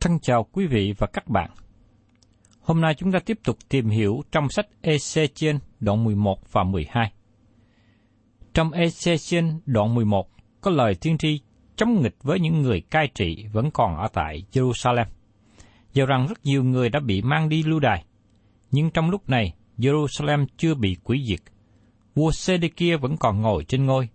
Thân 0.00 0.18
chào 0.20 0.46
quý 0.52 0.66
vị 0.66 0.94
và 0.98 1.06
các 1.12 1.28
bạn. 1.28 1.50
Hôm 2.60 2.80
nay 2.80 2.94
chúng 2.94 3.12
ta 3.12 3.18
tiếp 3.18 3.38
tục 3.44 3.56
tìm 3.68 3.88
hiểu 3.88 4.22
trong 4.32 4.48
sách 4.48 4.66
Ezechiel 4.82 5.58
đoạn 5.80 6.04
11 6.04 6.52
và 6.52 6.64
12. 6.64 7.12
Trong 8.54 8.70
Ezechiel 8.70 9.58
đoạn 9.66 9.94
11 9.94 10.28
có 10.60 10.70
lời 10.70 10.94
tiên 10.94 11.18
tri 11.18 11.40
chống 11.76 12.02
nghịch 12.02 12.14
với 12.22 12.40
những 12.40 12.62
người 12.62 12.80
cai 12.80 13.08
trị 13.14 13.46
vẫn 13.52 13.70
còn 13.70 13.96
ở 13.96 14.08
tại 14.12 14.44
Jerusalem. 14.52 15.04
Dù 15.92 16.06
rằng 16.06 16.26
rất 16.26 16.44
nhiều 16.44 16.64
người 16.64 16.88
đã 16.88 17.00
bị 17.00 17.22
mang 17.22 17.48
đi 17.48 17.62
lưu 17.62 17.80
đày, 17.80 18.04
nhưng 18.70 18.90
trong 18.90 19.10
lúc 19.10 19.28
này 19.28 19.54
Jerusalem 19.78 20.46
chưa 20.56 20.74
bị 20.74 20.96
quỷ 21.04 21.24
diệt. 21.28 21.40
Vua 22.14 22.30
Sê-đê-kia 22.30 22.96
vẫn 22.96 23.16
còn 23.16 23.40
ngồi 23.42 23.64
trên 23.64 23.86
ngôi. 23.86 24.08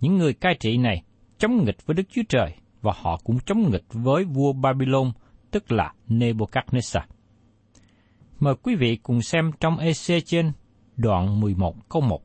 Những 0.00 0.18
người 0.18 0.32
cai 0.32 0.54
trị 0.60 0.76
này 0.76 1.02
chống 1.38 1.64
nghịch 1.64 1.86
với 1.86 1.94
Đức 1.94 2.04
Chúa 2.10 2.22
Trời 2.28 2.54
và 2.82 2.92
họ 2.96 3.20
cũng 3.24 3.38
chống 3.46 3.70
nghịch 3.70 3.84
với 3.92 4.24
vua 4.24 4.52
Babylon, 4.52 5.12
tức 5.50 5.72
là 5.72 5.92
Nebuchadnezzar. 6.08 7.02
Mời 8.40 8.54
quý 8.62 8.74
vị 8.74 8.96
cùng 8.96 9.22
xem 9.22 9.50
trong 9.60 9.78
EC 9.78 10.24
trên 10.26 10.52
đoạn 10.96 11.40
11 11.40 11.88
câu 11.88 12.02
1. 12.02 12.20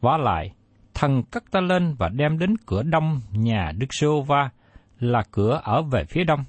Vả 0.00 0.16
lại, 0.16 0.52
thần 0.94 1.22
cất 1.22 1.44
ta 1.50 1.60
lên 1.60 1.94
và 1.98 2.08
đem 2.08 2.38
đến 2.38 2.56
cửa 2.66 2.82
đông 2.82 3.20
nhà 3.32 3.72
Đức 3.78 3.86
sê 3.90 4.06
va 4.26 4.50
là 4.98 5.22
cửa 5.30 5.60
ở 5.64 5.82
về 5.82 6.04
phía 6.04 6.24
đông. 6.24 6.44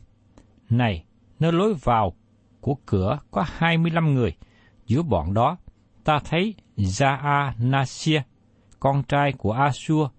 Này, 0.70 1.04
nơi 1.40 1.52
lối 1.52 1.74
vào 1.84 2.14
của 2.62 2.76
cửa 2.86 3.20
có 3.32 3.46
25 3.48 4.14
người, 4.14 4.36
giữa 4.86 5.02
bọn 5.02 5.34
đó 5.34 5.58
ta 6.04 6.20
thấy 6.30 6.56
gia 6.76 7.16
a 7.16 7.56
na 7.60 7.84
con 8.80 9.04
trai 9.04 9.32
của 9.38 9.52
Asua, 9.52 10.10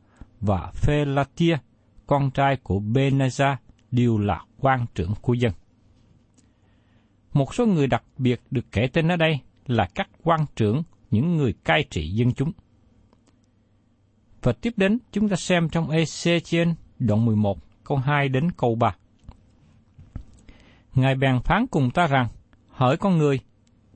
và 0.40 0.70
Phelatia, 0.74 1.58
con 2.06 2.30
trai 2.30 2.56
của 2.56 2.80
Benaza, 2.80 3.56
đều 3.90 4.18
là 4.18 4.44
quan 4.60 4.86
trưởng 4.94 5.14
của 5.20 5.34
dân. 5.34 5.52
Một 7.32 7.54
số 7.54 7.66
người 7.66 7.86
đặc 7.86 8.02
biệt 8.18 8.40
được 8.50 8.64
kể 8.72 8.88
tên 8.92 9.08
ở 9.08 9.16
đây 9.16 9.38
là 9.66 9.88
các 9.94 10.08
quan 10.22 10.40
trưởng, 10.56 10.82
những 11.10 11.36
người 11.36 11.52
cai 11.64 11.84
trị 11.90 12.08
dân 12.08 12.32
chúng. 12.32 12.52
Và 14.42 14.52
tiếp 14.52 14.72
đến 14.76 14.98
chúng 15.12 15.28
ta 15.28 15.36
xem 15.36 15.68
trong 15.68 15.90
EC 15.90 16.44
trên 16.44 16.74
đoạn 16.98 17.24
11, 17.24 17.58
câu 17.84 17.98
2 17.98 18.28
đến 18.28 18.50
câu 18.50 18.74
3. 18.74 18.96
Ngài 20.94 21.14
bèn 21.14 21.40
phán 21.44 21.66
cùng 21.66 21.90
ta 21.90 22.06
rằng, 22.06 22.28
hỡi 22.68 22.96
con 22.96 23.18
người, 23.18 23.40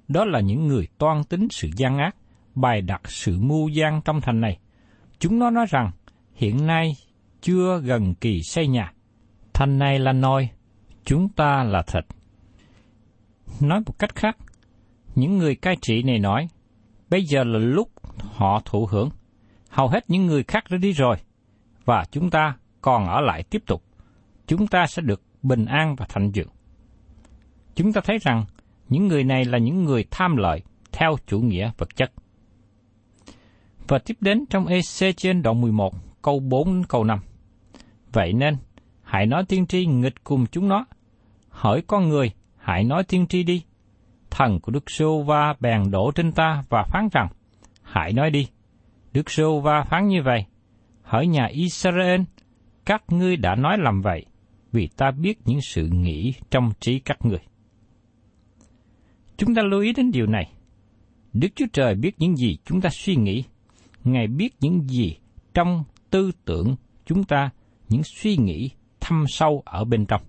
đó 0.09 0.25
là 0.25 0.41
những 0.41 0.69
người 0.69 0.89
toan 0.99 1.25
tính 1.25 1.49
sự 1.50 1.69
gian 1.77 1.99
ác, 1.99 2.17
bài 2.55 2.81
đặt 2.81 3.03
sự 3.05 3.39
mưu 3.41 3.69
gian 3.69 4.00
trong 4.05 4.21
thành 4.21 4.41
này. 4.41 4.59
Chúng 5.19 5.39
nó 5.39 5.50
nói 5.50 5.67
rằng, 5.71 5.91
hiện 6.34 6.67
nay 6.67 6.97
chưa 7.41 7.81
gần 7.84 8.15
kỳ 8.15 8.43
xây 8.43 8.67
nhà. 8.67 8.93
Thành 9.62 9.78
này 9.78 9.99
là 9.99 10.12
nôi 10.12 10.49
chúng 11.05 11.28
ta 11.28 11.65
là 11.65 11.83
thịt. 11.83 12.05
Nói 13.61 13.81
một 13.87 13.99
cách 13.99 14.15
khác, 14.15 14.37
những 15.15 15.39
người 15.39 15.55
cai 15.55 15.77
trị 15.83 16.03
này 16.03 16.19
nói, 16.19 16.49
bây 17.11 17.25
giờ 17.25 17.45
là 17.45 17.59
lúc 17.59 17.91
họ 18.21 18.62
thụ 18.65 18.87
hưởng. 18.87 19.11
Hầu 19.69 19.89
hết 19.89 20.11
những 20.11 20.27
người 20.27 20.43
khác 20.43 20.65
đã 20.71 20.77
đi 20.77 20.93
rồi, 20.93 21.17
và 21.84 22.05
chúng 22.11 22.31
ta 22.31 22.56
còn 22.81 23.06
ở 23.06 23.21
lại 23.21 23.43
tiếp 23.43 23.62
tục. 23.67 23.83
Chúng 24.47 24.67
ta 24.67 24.87
sẽ 24.87 25.03
được 25.03 25.23
bình 25.43 25.65
an 25.65 25.97
và 25.97 26.06
thạnh 26.09 26.31
vượng. 26.34 26.50
Chúng 27.75 27.93
ta 27.93 28.00
thấy 28.05 28.19
rằng 28.19 28.44
những 28.88 29.08
người 29.08 29.25
này 29.25 29.44
là 29.44 29.58
những 29.58 29.85
người 29.85 30.05
tham 30.11 30.37
lợi 30.37 30.62
theo 30.93 31.17
chủ 31.26 31.41
nghĩa 31.41 31.70
vật 31.79 31.97
chất. 31.97 32.12
Và 33.88 33.99
tiếp 33.99 34.17
đến 34.20 34.44
trong 34.50 34.67
EC 34.67 35.17
trên 35.17 35.43
đoạn 35.43 35.61
11, 35.61 35.94
câu 36.23 36.41
4 36.41 36.67
đến 36.67 36.85
câu 36.85 37.05
5. 37.05 37.19
Vậy 38.12 38.32
nên, 38.32 38.56
hãy 39.12 39.26
nói 39.26 39.44
tiên 39.49 39.67
tri 39.67 39.87
nghịch 39.87 40.25
cùng 40.25 40.47
chúng 40.47 40.69
nó. 40.69 40.85
Hỏi 41.49 41.82
con 41.87 42.09
người, 42.09 42.31
hãy 42.56 42.85
nói 42.85 43.05
tiên 43.05 43.26
tri 43.26 43.43
đi. 43.43 43.62
Thần 44.31 44.61
của 44.61 44.73
Đức 44.73 44.91
Sô 44.91 45.23
Va 45.23 45.55
bèn 45.61 45.91
đổ 45.91 46.11
trên 46.14 46.32
ta 46.32 46.62
và 46.69 46.85
phán 46.88 47.09
rằng, 47.12 47.29
hãy 47.82 48.12
nói 48.12 48.31
đi. 48.31 48.49
Đức 49.12 49.31
Sô 49.31 49.61
Va 49.61 49.82
phán 49.82 50.09
như 50.09 50.23
vậy, 50.25 50.44
hỏi 51.03 51.26
nhà 51.26 51.47
Israel, 51.47 52.20
các 52.87 53.03
ngươi 53.09 53.37
đã 53.37 53.55
nói 53.55 53.79
làm 53.79 54.03
vậy, 54.03 54.26
vì 54.73 54.88
ta 54.97 55.11
biết 55.11 55.38
những 55.44 55.61
sự 55.61 55.88
nghĩ 55.88 56.35
trong 56.50 56.70
trí 56.81 56.99
các 56.99 57.19
ngươi. 57.25 57.41
Chúng 59.37 59.55
ta 59.55 59.62
lưu 59.62 59.81
ý 59.81 59.93
đến 59.93 60.11
điều 60.11 60.26
này. 60.26 60.53
Đức 61.32 61.49
Chúa 61.55 61.67
Trời 61.73 61.94
biết 61.94 62.15
những 62.19 62.37
gì 62.37 62.56
chúng 62.65 62.81
ta 62.81 62.88
suy 62.93 63.17
nghĩ. 63.17 63.44
Ngài 64.05 64.26
biết 64.26 64.55
những 64.61 64.88
gì 64.88 65.17
trong 65.55 65.85
tư 66.11 66.31
tưởng 66.44 66.76
chúng 67.06 67.25
ta, 67.25 67.50
những 67.88 68.03
suy 68.05 68.37
nghĩ 68.37 68.70
thâm 69.02 69.25
sâu 69.28 69.62
ở 69.64 69.84
bên 69.84 70.06
trong. 70.06 70.22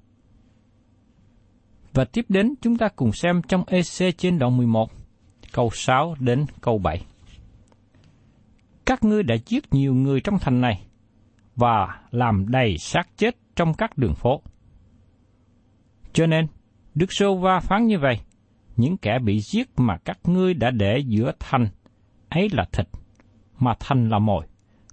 Và 1.93 2.05
tiếp 2.05 2.25
đến 2.29 2.53
chúng 2.61 2.77
ta 2.77 2.87
cùng 2.95 3.11
xem 3.11 3.41
trong 3.47 3.63
EC 3.67 4.17
trên 4.17 4.39
đoạn 4.39 4.57
11, 4.57 4.91
câu 5.51 5.69
6 5.73 6.15
đến 6.19 6.45
câu 6.61 6.77
7. 6.77 7.05
Các 8.85 9.03
ngươi 9.03 9.23
đã 9.23 9.35
giết 9.45 9.73
nhiều 9.73 9.93
người 9.93 10.21
trong 10.21 10.39
thành 10.39 10.61
này, 10.61 10.85
và 11.55 12.01
làm 12.11 12.45
đầy 12.51 12.77
xác 12.77 13.17
chết 13.17 13.35
trong 13.55 13.73
các 13.73 13.97
đường 13.97 14.15
phố. 14.15 14.41
Cho 16.13 16.25
nên, 16.25 16.47
Đức 16.95 17.13
Sô 17.13 17.35
Va 17.35 17.59
phán 17.59 17.85
như 17.85 17.99
vậy, 17.99 18.19
những 18.77 18.97
kẻ 18.97 19.19
bị 19.19 19.39
giết 19.39 19.69
mà 19.77 19.97
các 19.97 20.19
ngươi 20.23 20.53
đã 20.53 20.71
để 20.71 20.99
giữa 21.07 21.31
thành, 21.39 21.67
ấy 22.29 22.49
là 22.51 22.65
thịt, 22.71 22.87
mà 23.59 23.73
thành 23.79 24.09
là 24.09 24.19
mồi, 24.19 24.45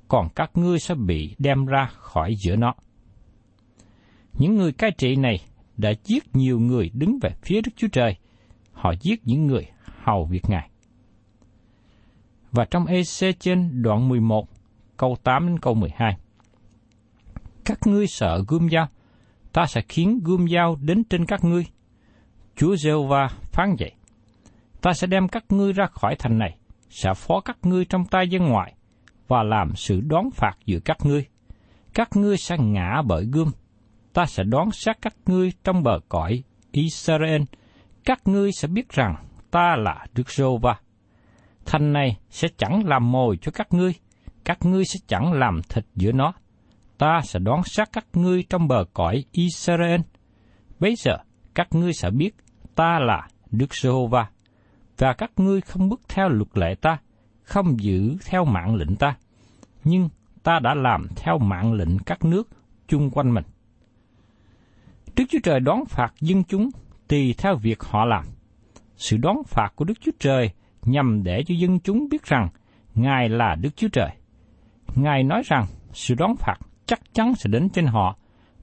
còn 0.08 0.28
các 0.34 0.50
ngươi 0.54 0.78
sẽ 0.78 0.94
bị 0.94 1.34
đem 1.38 1.66
ra 1.66 1.86
khỏi 1.92 2.34
giữa 2.34 2.56
nó. 2.56 2.74
Những 4.38 4.56
người 4.56 4.72
cai 4.72 4.90
trị 4.90 5.16
này 5.16 5.36
đã 5.76 5.90
giết 6.04 6.36
nhiều 6.36 6.60
người 6.60 6.90
đứng 6.94 7.18
về 7.22 7.30
phía 7.42 7.60
Đức 7.60 7.72
Chúa 7.76 7.88
Trời, 7.92 8.16
họ 8.72 8.94
giết 9.00 9.20
những 9.24 9.46
người 9.46 9.66
hầu 10.02 10.24
việc 10.24 10.42
Ngài. 10.48 10.70
Và 12.52 12.64
trong 12.70 12.86
EC 12.86 13.40
trên 13.40 13.82
đoạn 13.82 14.08
11, 14.08 14.48
câu 14.96 15.16
8 15.24 15.46
đến 15.46 15.58
câu 15.58 15.74
12. 15.74 16.16
Các 17.64 17.78
ngươi 17.86 18.06
sợ 18.06 18.44
gươm 18.48 18.68
dao, 18.70 18.88
ta 19.52 19.66
sẽ 19.66 19.80
khiến 19.88 20.20
gươm 20.24 20.48
dao 20.48 20.76
đến 20.80 21.04
trên 21.04 21.26
các 21.26 21.44
ngươi. 21.44 21.66
Chúa 22.56 22.76
giê 22.76 22.92
va 23.08 23.28
phán 23.52 23.76
vậy. 23.78 23.92
Ta 24.80 24.92
sẽ 24.92 25.06
đem 25.06 25.28
các 25.28 25.44
ngươi 25.48 25.72
ra 25.72 25.86
khỏi 25.86 26.16
thành 26.18 26.38
này, 26.38 26.58
sẽ 26.90 27.14
phó 27.14 27.40
các 27.40 27.58
ngươi 27.62 27.84
trong 27.84 28.04
tay 28.04 28.28
dân 28.28 28.42
ngoại, 28.42 28.74
và 29.28 29.42
làm 29.42 29.76
sự 29.76 30.00
đón 30.00 30.30
phạt 30.30 30.52
giữa 30.66 30.78
các 30.84 30.96
ngươi. 31.04 31.26
Các 31.94 32.16
ngươi 32.16 32.36
sẽ 32.36 32.58
ngã 32.58 33.02
bởi 33.06 33.24
gươm. 33.32 33.50
Ta 34.12 34.26
sẽ 34.26 34.44
đón 34.44 34.70
sát 34.72 34.98
các 35.02 35.14
ngươi 35.26 35.52
trong 35.64 35.82
bờ 35.82 35.98
cõi 36.08 36.42
Israel. 36.72 37.42
Các 38.04 38.20
ngươi 38.24 38.50
sẽ 38.52 38.68
biết 38.68 38.88
rằng 38.88 39.14
ta 39.50 39.76
là 39.76 40.06
Đức 40.14 40.30
giê 40.30 40.44
va 40.62 40.80
Thành 41.66 41.92
này 41.92 42.18
sẽ 42.30 42.48
chẳng 42.56 42.82
làm 42.86 43.12
mồi 43.12 43.38
cho 43.40 43.52
các 43.52 43.72
ngươi, 43.72 43.94
các 44.44 44.58
ngươi 44.64 44.84
sẽ 44.84 44.98
chẳng 45.06 45.32
làm 45.32 45.60
thịt 45.68 45.84
giữa 45.94 46.12
nó. 46.12 46.32
Ta 46.98 47.20
sẽ 47.24 47.38
đón 47.38 47.60
sát 47.64 47.88
các 47.92 48.06
ngươi 48.12 48.42
trong 48.50 48.68
bờ 48.68 48.84
cõi 48.94 49.24
Israel. 49.32 50.00
Bây 50.80 50.94
giờ, 50.96 51.16
các 51.54 51.68
ngươi 51.70 51.92
sẽ 51.92 52.10
biết 52.10 52.34
ta 52.74 52.98
là 52.98 53.28
Đức 53.50 53.74
Giê-hô-va, 53.74 54.30
và 54.98 55.12
các 55.12 55.30
ngươi 55.36 55.60
không 55.60 55.88
bước 55.88 56.00
theo 56.08 56.28
luật 56.28 56.48
lệ 56.54 56.74
ta, 56.74 56.98
không 57.42 57.80
giữ 57.80 58.16
theo 58.24 58.44
mạng 58.44 58.74
lệnh 58.74 58.96
ta, 58.96 59.16
nhưng 59.84 60.08
ta 60.42 60.58
đã 60.62 60.74
làm 60.74 61.06
theo 61.16 61.38
mạng 61.38 61.72
lệnh 61.72 61.98
các 61.98 62.24
nước 62.24 62.48
chung 62.88 63.10
quanh 63.10 63.34
mình. 63.34 63.44
Đức 65.16 65.24
Chúa 65.28 65.38
Trời 65.42 65.60
đón 65.60 65.84
phạt 65.84 66.12
dân 66.20 66.44
chúng 66.44 66.70
tùy 67.08 67.34
theo 67.38 67.56
việc 67.56 67.82
họ 67.82 68.04
làm. 68.04 68.24
Sự 68.96 69.16
đón 69.16 69.36
phạt 69.46 69.72
của 69.76 69.84
Đức 69.84 69.94
Chúa 70.00 70.12
Trời 70.18 70.50
nhằm 70.82 71.22
để 71.22 71.42
cho 71.46 71.54
dân 71.54 71.80
chúng 71.80 72.08
biết 72.08 72.24
rằng 72.24 72.48
Ngài 72.94 73.28
là 73.28 73.54
Đức 73.54 73.76
Chúa 73.76 73.88
Trời. 73.88 74.10
Ngài 74.94 75.22
nói 75.22 75.42
rằng 75.44 75.66
sự 75.92 76.14
đón 76.14 76.36
phạt 76.36 76.56
chắc 76.86 77.00
chắn 77.14 77.34
sẽ 77.34 77.50
đến 77.50 77.68
trên 77.68 77.86
họ 77.86 78.16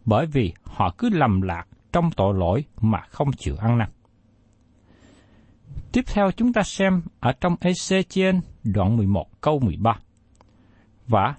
bởi 0.05 0.25
vì 0.25 0.53
họ 0.63 0.95
cứ 0.97 1.09
lầm 1.09 1.41
lạc 1.41 1.67
trong 1.91 2.11
tội 2.11 2.33
lỗi 2.33 2.63
mà 2.81 3.01
không 3.09 3.31
chịu 3.31 3.55
ăn 3.59 3.77
năn. 3.77 3.89
Tiếp 5.91 6.01
theo 6.05 6.31
chúng 6.31 6.53
ta 6.53 6.63
xem 6.63 7.01
ở 7.19 7.33
trong 7.41 7.55
Ezechiel 7.55 8.39
đoạn 8.63 8.97
11 8.97 9.41
câu 9.41 9.59
13. 9.59 9.99
Và 11.07 11.35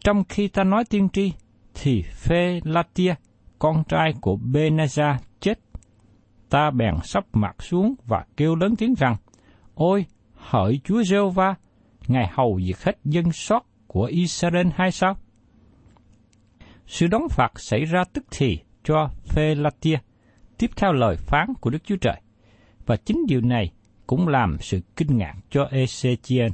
trong 0.00 0.24
khi 0.28 0.48
ta 0.48 0.64
nói 0.64 0.84
tiên 0.84 1.08
tri, 1.12 1.32
thì 1.74 2.02
Phê 2.02 2.60
Latia, 2.64 3.14
con 3.58 3.84
trai 3.88 4.14
của 4.20 4.36
Benaja 4.52 5.16
chết. 5.40 5.60
Ta 6.50 6.70
bèn 6.70 6.94
sắp 7.04 7.24
mặt 7.32 7.62
xuống 7.62 7.94
và 8.06 8.24
kêu 8.36 8.54
lớn 8.54 8.76
tiếng 8.76 8.94
rằng, 8.94 9.16
Ôi, 9.74 10.06
hỡi 10.34 10.80
Chúa 10.84 11.02
giê 11.02 11.18
va 11.34 11.54
Ngài 12.08 12.28
hầu 12.32 12.60
diệt 12.66 12.76
hết 12.82 12.98
dân 13.04 13.32
sót 13.32 13.66
của 13.86 14.04
Israel 14.04 14.66
hay 14.74 14.90
sao? 14.90 15.16
Sự 16.86 17.06
đóng 17.06 17.28
phạt 17.30 17.60
xảy 17.60 17.84
ra 17.84 18.04
tức 18.12 18.24
thì 18.30 18.58
cho 18.84 19.10
Phê-la-tia, 19.24 19.98
tiếp 20.58 20.70
theo 20.76 20.92
lời 20.92 21.16
phán 21.16 21.46
của 21.60 21.70
Đức 21.70 21.84
Chúa 21.84 21.96
Trời. 21.96 22.20
Và 22.86 22.96
chính 22.96 23.26
điều 23.28 23.40
này 23.40 23.70
cũng 24.06 24.28
làm 24.28 24.56
sự 24.60 24.80
kinh 24.96 25.18
ngạc 25.18 25.34
cho 25.50 25.64
Ezechiel. 25.70 26.50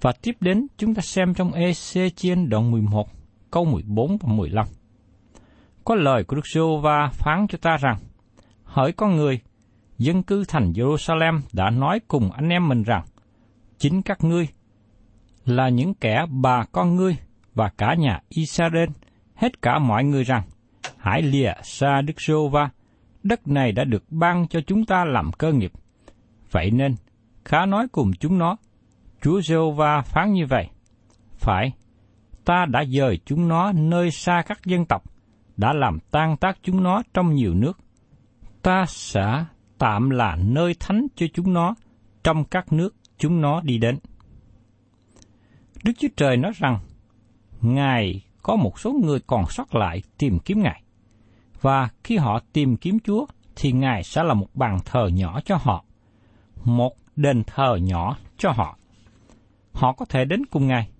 Và 0.00 0.12
tiếp 0.22 0.36
đến 0.40 0.66
chúng 0.76 0.94
ta 0.94 1.02
xem 1.02 1.34
trong 1.34 1.52
Ezechiel 1.52 2.48
đoạn 2.48 2.70
11, 2.70 3.08
câu 3.50 3.64
14 3.64 4.16
và 4.20 4.32
15. 4.32 4.66
Có 5.84 5.94
lời 5.94 6.24
của 6.24 6.36
Đức 6.36 6.46
giê 6.46 6.60
va 6.82 7.08
phán 7.12 7.46
cho 7.48 7.58
ta 7.62 7.76
rằng, 7.76 7.96
Hỡi 8.64 8.92
con 8.92 9.16
người, 9.16 9.40
dân 9.98 10.22
cư 10.22 10.44
thành 10.48 10.72
Jerusalem 10.72 11.40
đã 11.52 11.70
nói 11.70 12.00
cùng 12.08 12.32
anh 12.32 12.48
em 12.48 12.68
mình 12.68 12.82
rằng, 12.82 13.04
chính 13.78 14.02
các 14.02 14.24
ngươi 14.24 14.48
là 15.44 15.68
những 15.68 15.94
kẻ 15.94 16.26
bà 16.30 16.64
con 16.72 16.96
ngươi 16.96 17.16
và 17.54 17.68
cả 17.68 17.94
nhà 17.94 18.20
Israel, 18.28 18.88
hết 19.34 19.62
cả 19.62 19.78
mọi 19.78 20.04
người 20.04 20.24
rằng, 20.24 20.42
hãy 20.96 21.22
lìa 21.22 21.52
xa 21.62 22.00
Đức 22.02 22.20
giê 22.20 22.34
va 22.52 22.70
đất 23.22 23.48
này 23.48 23.72
đã 23.72 23.84
được 23.84 24.04
ban 24.10 24.48
cho 24.48 24.60
chúng 24.60 24.84
ta 24.84 25.04
làm 25.04 25.32
cơ 25.32 25.52
nghiệp. 25.52 25.72
Vậy 26.50 26.70
nên, 26.70 26.94
khá 27.44 27.66
nói 27.66 27.88
cùng 27.92 28.12
chúng 28.12 28.38
nó, 28.38 28.56
Chúa 29.22 29.40
giê 29.40 29.56
va 29.76 30.02
phán 30.02 30.32
như 30.32 30.46
vậy, 30.46 30.68
phải, 31.34 31.72
ta 32.44 32.66
đã 32.66 32.84
dời 32.84 33.18
chúng 33.24 33.48
nó 33.48 33.72
nơi 33.72 34.10
xa 34.10 34.42
các 34.46 34.64
dân 34.64 34.84
tộc, 34.84 35.04
đã 35.60 35.72
làm 35.72 35.98
tan 36.10 36.36
tác 36.36 36.58
chúng 36.62 36.82
nó 36.82 37.02
trong 37.14 37.34
nhiều 37.34 37.54
nước. 37.54 37.78
Ta 38.62 38.84
sẽ 38.88 39.44
tạm 39.78 40.10
là 40.10 40.36
nơi 40.36 40.74
thánh 40.80 41.06
cho 41.16 41.26
chúng 41.34 41.54
nó 41.54 41.74
trong 42.24 42.44
các 42.44 42.72
nước 42.72 42.94
chúng 43.18 43.40
nó 43.40 43.60
đi 43.60 43.78
đến. 43.78 43.98
Đức 45.84 45.92
Chúa 45.98 46.08
Trời 46.16 46.36
nói 46.36 46.52
rằng, 46.54 46.78
Ngài 47.60 48.22
có 48.42 48.56
một 48.56 48.80
số 48.80 48.92
người 48.92 49.20
còn 49.26 49.44
sót 49.48 49.74
lại 49.74 50.02
tìm 50.18 50.38
kiếm 50.38 50.62
Ngài. 50.62 50.82
Và 51.60 51.88
khi 52.04 52.16
họ 52.16 52.40
tìm 52.52 52.76
kiếm 52.76 52.98
Chúa, 53.04 53.26
thì 53.56 53.72
Ngài 53.72 54.02
sẽ 54.04 54.22
là 54.22 54.34
một 54.34 54.48
bàn 54.54 54.78
thờ 54.84 55.08
nhỏ 55.12 55.40
cho 55.44 55.56
họ, 55.56 55.84
một 56.64 56.96
đền 57.16 57.42
thờ 57.44 57.78
nhỏ 57.82 58.16
cho 58.38 58.50
họ. 58.50 58.78
Họ 59.72 59.92
có 59.92 60.04
thể 60.04 60.24
đến 60.24 60.46
cùng 60.46 60.66
Ngài. 60.66 60.90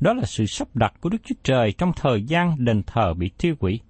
Đó 0.00 0.12
là 0.12 0.24
sự 0.24 0.46
sắp 0.46 0.68
đặt 0.74 0.94
của 1.00 1.08
Đức 1.08 1.18
Chúa 1.24 1.34
Trời 1.42 1.72
trong 1.72 1.92
thời 1.96 2.22
gian 2.22 2.64
đền 2.64 2.82
thờ 2.82 3.14
bị 3.14 3.30
tiêu 3.38 3.54
hủy. 3.60 3.80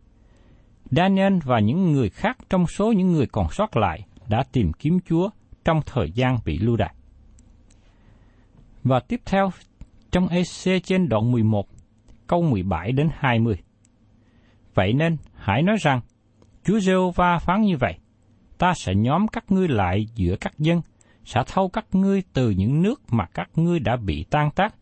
Daniel 0.90 1.38
và 1.44 1.60
những 1.60 1.92
người 1.92 2.10
khác 2.10 2.38
trong 2.50 2.66
số 2.66 2.92
những 2.92 3.12
người 3.12 3.26
còn 3.26 3.46
sót 3.50 3.76
lại 3.76 4.06
đã 4.28 4.44
tìm 4.52 4.72
kiếm 4.72 4.98
Chúa 5.08 5.30
trong 5.64 5.80
thời 5.86 6.10
gian 6.10 6.38
bị 6.44 6.58
lưu 6.58 6.76
đày. 6.76 6.94
Và 8.84 9.00
tiếp 9.00 9.20
theo, 9.26 9.50
trong 10.10 10.28
EC 10.28 10.84
trên 10.84 11.08
đoạn 11.08 11.32
11, 11.32 11.66
câu 12.26 12.42
17 12.42 12.92
đến 12.92 13.08
20. 13.14 13.58
Vậy 14.74 14.92
nên, 14.92 15.16
hãy 15.34 15.62
nói 15.62 15.76
rằng, 15.80 16.00
Chúa 16.64 16.80
giê 16.80 16.92
va 17.14 17.38
phán 17.38 17.62
như 17.62 17.76
vậy, 17.76 17.94
ta 18.58 18.72
sẽ 18.74 18.94
nhóm 18.94 19.28
các 19.28 19.44
ngươi 19.52 19.68
lại 19.68 20.06
giữa 20.14 20.36
các 20.40 20.58
dân, 20.58 20.80
sẽ 21.24 21.42
thâu 21.46 21.68
các 21.68 21.86
ngươi 21.92 22.22
từ 22.32 22.50
những 22.50 22.82
nước 22.82 23.02
mà 23.12 23.26
các 23.34 23.50
ngươi 23.54 23.78
đã 23.78 23.96
bị 23.96 24.24
tan 24.30 24.50
tác, 24.50 24.74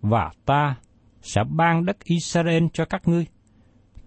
và 0.00 0.30
ta 0.44 0.76
sẽ 1.22 1.42
ban 1.50 1.84
đất 1.84 2.04
Israel 2.04 2.64
cho 2.72 2.84
các 2.84 3.08
ngươi. 3.08 3.26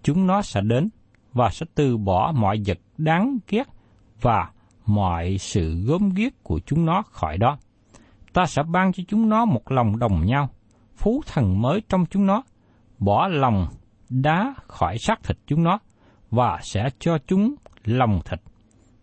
Chúng 0.02 0.26
nó 0.26 0.42
sẽ 0.42 0.60
đến 0.60 0.88
và 1.32 1.50
sẽ 1.50 1.66
từ 1.74 1.96
bỏ 1.96 2.32
mọi 2.36 2.62
vật 2.66 2.78
đáng 2.98 3.38
ghét 3.48 3.68
và 4.20 4.50
mọi 4.86 5.38
sự 5.38 5.84
gớm 5.86 6.10
ghiếc 6.10 6.42
của 6.42 6.60
chúng 6.66 6.86
nó 6.86 7.02
khỏi 7.02 7.38
đó. 7.38 7.58
Ta 8.32 8.46
sẽ 8.46 8.62
ban 8.62 8.92
cho 8.92 9.02
chúng 9.08 9.28
nó 9.28 9.44
một 9.44 9.70
lòng 9.72 9.98
đồng 9.98 10.26
nhau, 10.26 10.48
phú 10.96 11.22
thần 11.26 11.62
mới 11.62 11.82
trong 11.88 12.06
chúng 12.06 12.26
nó, 12.26 12.42
bỏ 12.98 13.28
lòng 13.28 13.66
đá 14.10 14.54
khỏi 14.68 14.98
xác 14.98 15.22
thịt 15.22 15.38
chúng 15.46 15.62
nó, 15.62 15.78
và 16.30 16.58
sẽ 16.62 16.88
cho 16.98 17.18
chúng 17.26 17.54
lòng 17.84 18.20
thịt, 18.24 18.40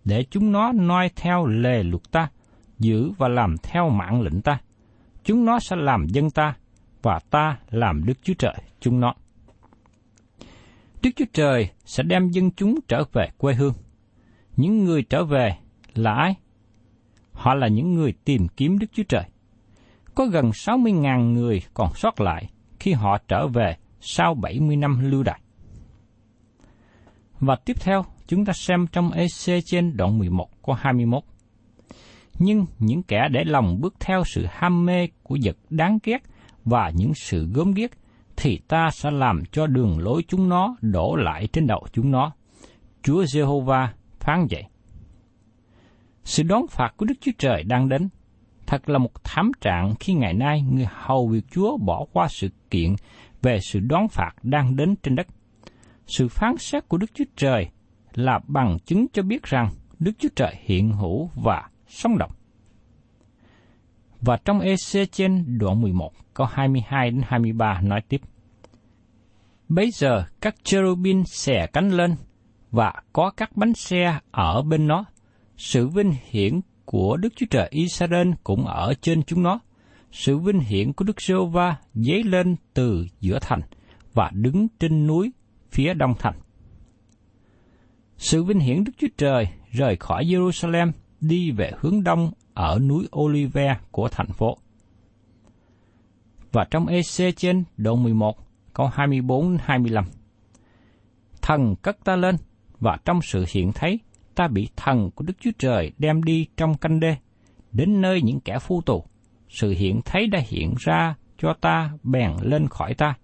để 0.06 0.24
chúng 0.32 0.52
nó 0.52 0.72
noi 0.72 1.10
theo 1.16 1.46
lề 1.46 1.84
luật 1.84 2.12
ta, 2.12 2.30
giữ 2.80 3.12
và 3.18 3.28
làm 3.28 3.56
theo 3.64 3.90
mạng 3.90 4.22
lệnh 4.22 4.42
ta. 4.42 4.60
Chúng 5.24 5.46
nó 5.46 5.60
sẽ 5.60 5.76
làm 5.76 6.08
dân 6.08 6.30
ta, 6.30 6.56
và 7.02 7.20
ta 7.30 7.58
làm 7.70 8.06
Đức 8.06 8.14
Chúa 8.24 8.34
Trời 8.34 8.56
chúng 8.80 9.00
nó. 9.00 9.14
Đức 11.02 11.10
Chúa 11.16 11.26
Trời 11.34 11.70
sẽ 11.86 12.04
đem 12.04 12.30
dân 12.30 12.52
chúng 12.52 12.80
trở 12.88 13.04
về 13.14 13.30
quê 13.38 13.54
hương. 13.54 13.74
Những 14.56 14.84
người 14.84 15.04
trở 15.04 15.24
về 15.24 15.58
là 15.94 16.14
ai? 16.14 16.36
Họ 17.32 17.54
là 17.54 17.68
những 17.68 17.94
người 17.94 18.14
tìm 18.26 18.48
kiếm 18.48 18.80
Đức 18.80 18.88
Chúa 18.94 19.04
Trời. 19.04 19.24
Có 20.16 20.26
gần 20.26 20.50
60.000 20.50 21.34
người 21.34 21.62
còn 21.74 21.94
sót 21.96 22.22
lại 22.22 22.50
khi 22.80 22.94
họ 22.94 23.18
trở 23.28 23.48
về 23.48 23.78
sau 24.02 24.34
70 24.34 24.76
năm 24.76 25.12
lưu 25.12 25.24
đày. 25.24 25.40
Và 27.40 27.56
tiếp 27.56 27.76
theo, 27.80 28.06
chúng 28.28 28.46
ta 28.46 28.54
xem 28.54 28.88
trong 28.88 29.12
EC 29.12 29.64
trên 29.66 29.98
đoạn 29.98 30.20
11 30.20 30.50
có 30.62 30.74
21. 30.74 31.24
Nhưng 32.40 32.66
những 32.80 33.04
kẻ 33.04 33.28
để 33.32 33.44
lòng 33.44 33.82
bước 33.82 33.96
theo 34.00 34.24
sự 34.26 34.46
ham 34.50 34.86
mê 34.86 35.08
của 35.24 35.38
vật 35.44 35.58
đáng 35.70 36.00
ghét 36.04 36.24
và 36.66 36.92
những 36.96 37.14
sự 37.16 37.48
gớm 37.54 37.74
ghiếc, 37.74 37.92
thì 38.38 38.60
ta 38.68 38.90
sẽ 38.92 39.12
làm 39.12 39.44
cho 39.52 39.68
đường 39.68 40.00
lối 40.00 40.24
chúng 40.28 40.50
nó 40.50 40.76
đổ 40.82 41.16
lại 41.16 41.48
trên 41.48 41.68
đầu 41.68 41.88
chúng 41.94 42.12
nó. 42.12 42.32
Chúa 43.04 43.26
Giê-hô-va 43.26 43.94
phán 44.20 44.48
vậy. 44.50 44.64
Sự 46.24 46.44
đón 46.44 46.68
phạt 46.70 46.94
của 46.98 47.06
Đức 47.06 47.14
Chúa 47.22 47.32
Trời 47.38 47.64
đang 47.64 47.90
đến. 47.90 48.10
Thật 48.68 48.90
là 48.90 48.98
một 48.98 49.24
thảm 49.24 49.52
trạng 49.62 49.96
khi 50.00 50.14
ngày 50.14 50.34
nay 50.34 50.62
người 50.62 50.88
hầu 50.92 51.28
việc 51.28 51.46
Chúa 51.52 51.78
bỏ 51.78 52.06
qua 52.14 52.28
sự 52.30 52.50
kiện 52.72 52.96
về 53.42 53.60
sự 53.60 53.80
đón 53.80 54.08
phạt 54.08 54.32
đang 54.44 54.76
đến 54.76 54.96
trên 55.04 55.16
đất. 55.16 55.28
Sự 56.08 56.28
phán 56.28 56.58
xét 56.58 56.88
của 56.88 56.98
Đức 56.98 57.12
Chúa 57.14 57.26
Trời 57.36 57.70
là 58.14 58.40
bằng 58.48 58.78
chứng 58.86 59.06
cho 59.14 59.24
biết 59.24 59.44
rằng 59.44 59.70
Đức 60.00 60.12
Chúa 60.20 60.30
Trời 60.36 60.56
hiện 60.60 60.92
hữu 60.92 61.30
và 61.36 61.70
sống 61.88 62.18
động. 62.18 62.32
Và 64.22 64.38
trong 64.46 64.60
EC 64.60 65.12
trên 65.12 65.58
đoạn 65.58 65.82
11, 65.82 66.12
câu 66.34 66.48
22 66.48 67.12
đến 67.12 67.22
23 67.26 67.82
nói 67.82 68.02
tiếp. 68.10 68.22
Bây 69.70 69.92
giờ 69.92 70.24
các 70.42 70.56
cherubin 70.64 71.24
xẻ 71.26 71.68
cánh 71.74 71.90
lên 71.90 72.16
và 72.72 72.94
có 73.14 73.32
các 73.38 73.58
bánh 73.58 73.74
xe 73.74 74.20
ở 74.32 74.62
bên 74.62 74.88
nó. 74.88 75.06
Sự 75.58 75.88
vinh 75.88 76.14
hiển 76.30 76.62
của 76.86 77.18
Đức 77.18 77.34
Chúa 77.36 77.46
Trời 77.50 77.68
Israel 77.72 78.32
cũng 78.44 78.66
ở 78.66 78.94
trên 79.02 79.24
chúng 79.24 79.44
nó. 79.44 79.60
Sự 80.12 80.38
vinh 80.38 80.60
hiển 80.60 80.94
của 80.94 81.06
Đức 81.06 81.22
giê 81.22 81.36
va 81.52 81.76
dấy 81.94 82.24
lên 82.24 82.56
từ 82.74 83.08
giữa 83.20 83.40
thành 83.42 83.62
và 84.14 84.32
đứng 84.34 84.68
trên 84.80 85.08
núi 85.08 85.32
phía 85.72 85.94
đông 85.94 86.14
thành. 86.20 86.36
Sự 88.18 88.44
vinh 88.44 88.60
hiển 88.60 88.84
Đức 88.84 88.92
Chúa 88.98 89.08
Trời 89.18 89.48
rời 89.72 89.96
khỏi 89.96 90.26
Jerusalem 90.26 90.92
đi 91.22 91.52
về 91.52 91.72
hướng 91.80 92.04
đông 92.04 92.32
ở 92.54 92.80
núi 92.80 93.08
Olive 93.20 93.78
của 93.92 94.10
thành 94.10 94.32
phố. 94.32 94.58
Và 96.52 96.66
trong 96.72 96.88
EC 96.88 97.36
trên 97.38 97.64
đoạn 97.78 98.04
11, 98.04 98.38
câu 98.74 98.90
24-25. 98.96 100.04
Thần 101.42 101.76
cất 101.76 101.98
ta 102.04 102.16
lên, 102.16 102.36
và 102.80 102.98
trong 103.06 103.22
sự 103.22 103.46
hiện 103.50 103.72
thấy, 103.72 104.00
ta 104.36 104.48
bị 104.48 104.70
thần 104.76 105.12
của 105.12 105.24
Đức 105.24 105.34
Chúa 105.40 105.52
Trời 105.60 105.92
đem 105.98 106.24
đi 106.24 106.48
trong 106.58 106.78
canh 106.78 107.00
đê, 107.00 107.16
đến 107.72 108.02
nơi 108.02 108.22
những 108.22 108.40
kẻ 108.40 108.60
phu 108.60 108.82
tù. 108.82 109.06
Sự 109.50 109.70
hiện 109.78 110.02
thấy 110.06 110.28
đã 110.28 110.40
hiện 110.48 110.74
ra 110.80 111.16
cho 111.38 111.54
ta 111.62 111.92
bèn 112.04 112.32
lên 112.42 112.68
khỏi 112.68 112.94
ta. 112.94 113.18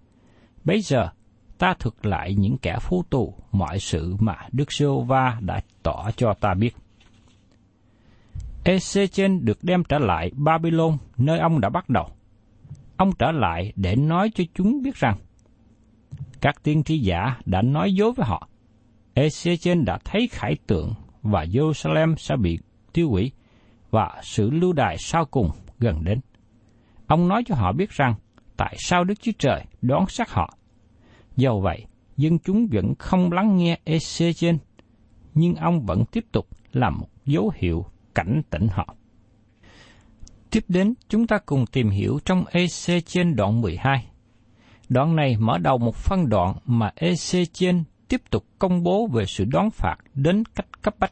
Bây 0.64 0.82
giờ, 0.82 1.10
ta 1.58 1.74
thực 1.80 2.06
lại 2.06 2.36
những 2.36 2.58
kẻ 2.58 2.78
phu 2.82 3.04
tù 3.10 3.34
mọi 3.52 3.80
sự 3.80 4.16
mà 4.20 4.36
Đức 4.52 4.74
giê 4.74 4.86
va 5.08 5.38
đã 5.42 5.62
tỏ 5.84 6.10
cho 6.16 6.34
ta 6.34 6.54
biết. 6.54 6.76
Ezechen 8.66 9.46
được 9.46 9.64
đem 9.64 9.84
trở 9.84 10.00
lại 10.00 10.32
Babylon 10.36 10.98
nơi 11.18 11.40
ông 11.40 11.62
đã 11.62 11.70
bắt 11.70 11.90
đầu. 11.90 12.08
Ông 12.98 13.12
trở 13.20 13.32
lại 13.32 13.74
để 13.76 13.96
nói 13.96 14.32
cho 14.36 14.44
chúng 14.54 14.82
biết 14.84 14.96
rằng 14.96 15.18
các 16.42 16.64
tiên 16.64 16.84
tri 16.84 17.00
giả 17.00 17.38
đã 17.46 17.62
nói 17.62 17.94
dối 17.94 18.12
với 18.14 18.26
họ. 18.28 18.50
Ezechen 19.16 19.86
đã 19.86 20.00
thấy 20.06 20.28
khải 20.32 20.56
tượng 20.68 20.94
và 21.22 21.44
Jerusalem 21.46 22.16
sẽ 22.16 22.36
bị 22.36 22.60
tiêu 22.94 23.10
hủy 23.10 23.32
và 23.92 24.22
sự 24.24 24.50
lưu 24.50 24.74
đài 24.74 24.98
sau 25.00 25.26
cùng 25.26 25.50
gần 25.80 26.04
đến. 26.04 26.20
Ông 27.08 27.28
nói 27.28 27.44
cho 27.46 27.56
họ 27.56 27.72
biết 27.72 27.90
rằng 27.90 28.16
tại 28.58 28.76
sao 28.80 29.04
Đức 29.04 29.22
Chúa 29.22 29.32
Trời 29.40 29.66
đón 29.82 30.06
sát 30.08 30.30
họ. 30.30 30.58
Do 31.36 31.56
vậy, 31.56 31.86
dân 32.18 32.40
chúng 32.40 32.68
vẫn 32.72 32.94
không 33.00 33.32
lắng 33.32 33.58
nghe 33.58 33.80
Ezechen, 33.86 34.58
nhưng 35.34 35.56
ông 35.56 35.86
vẫn 35.86 36.06
tiếp 36.12 36.26
tục 36.32 36.48
làm 36.72 37.00
một 37.00 37.08
dấu 37.26 37.52
hiệu 37.56 37.86
cảnh 38.16 38.42
tỉnh 38.50 38.68
họ. 38.72 38.96
Tiếp 40.52 40.66
đến, 40.68 40.94
chúng 41.10 41.28
ta 41.28 41.38
cùng 41.46 41.66
tìm 41.66 41.90
hiểu 41.90 42.20
trong 42.26 42.46
EC 42.52 43.06
trên 43.06 43.36
đoạn 43.36 43.62
12. 43.62 44.06
Đoạn 44.90 45.16
này 45.16 45.38
mở 45.40 45.58
đầu 45.58 45.78
một 45.78 45.96
phân 45.96 46.30
đoạn 46.30 46.56
mà 46.66 46.92
EC 46.96 47.54
trên 47.54 47.84
tiếp 48.08 48.22
tục 48.30 48.46
công 48.60 48.84
bố 48.84 49.08
về 49.08 49.26
sự 49.26 49.46
đón 49.46 49.72
phạt 49.72 49.98
đến 50.14 50.44
cách 50.56 50.82
cấp 50.82 50.96
bách. 51.00 51.12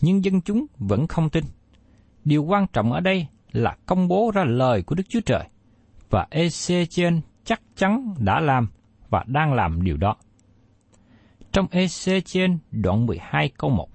Nhưng 0.00 0.24
dân 0.24 0.40
chúng 0.40 0.66
vẫn 0.78 1.06
không 1.06 1.30
tin. 1.30 1.44
Điều 2.24 2.44
quan 2.44 2.66
trọng 2.72 2.92
ở 2.92 3.00
đây 3.00 3.26
là 3.52 3.76
công 3.86 4.08
bố 4.08 4.30
ra 4.34 4.44
lời 4.44 4.82
của 4.82 4.94
Đức 4.94 5.04
Chúa 5.08 5.20
Trời, 5.20 5.44
và 6.10 6.26
EC 6.30 6.90
trên 6.90 7.20
chắc 7.44 7.60
chắn 7.76 8.14
đã 8.18 8.40
làm 8.40 8.68
và 9.10 9.24
đang 9.26 9.52
làm 9.52 9.82
điều 9.82 9.96
đó. 9.96 10.16
Trong 11.52 11.66
EC 11.70 12.24
trên 12.24 12.58
đoạn 12.70 13.06
12 13.06 13.48
câu 13.48 13.70
1, 13.70 13.88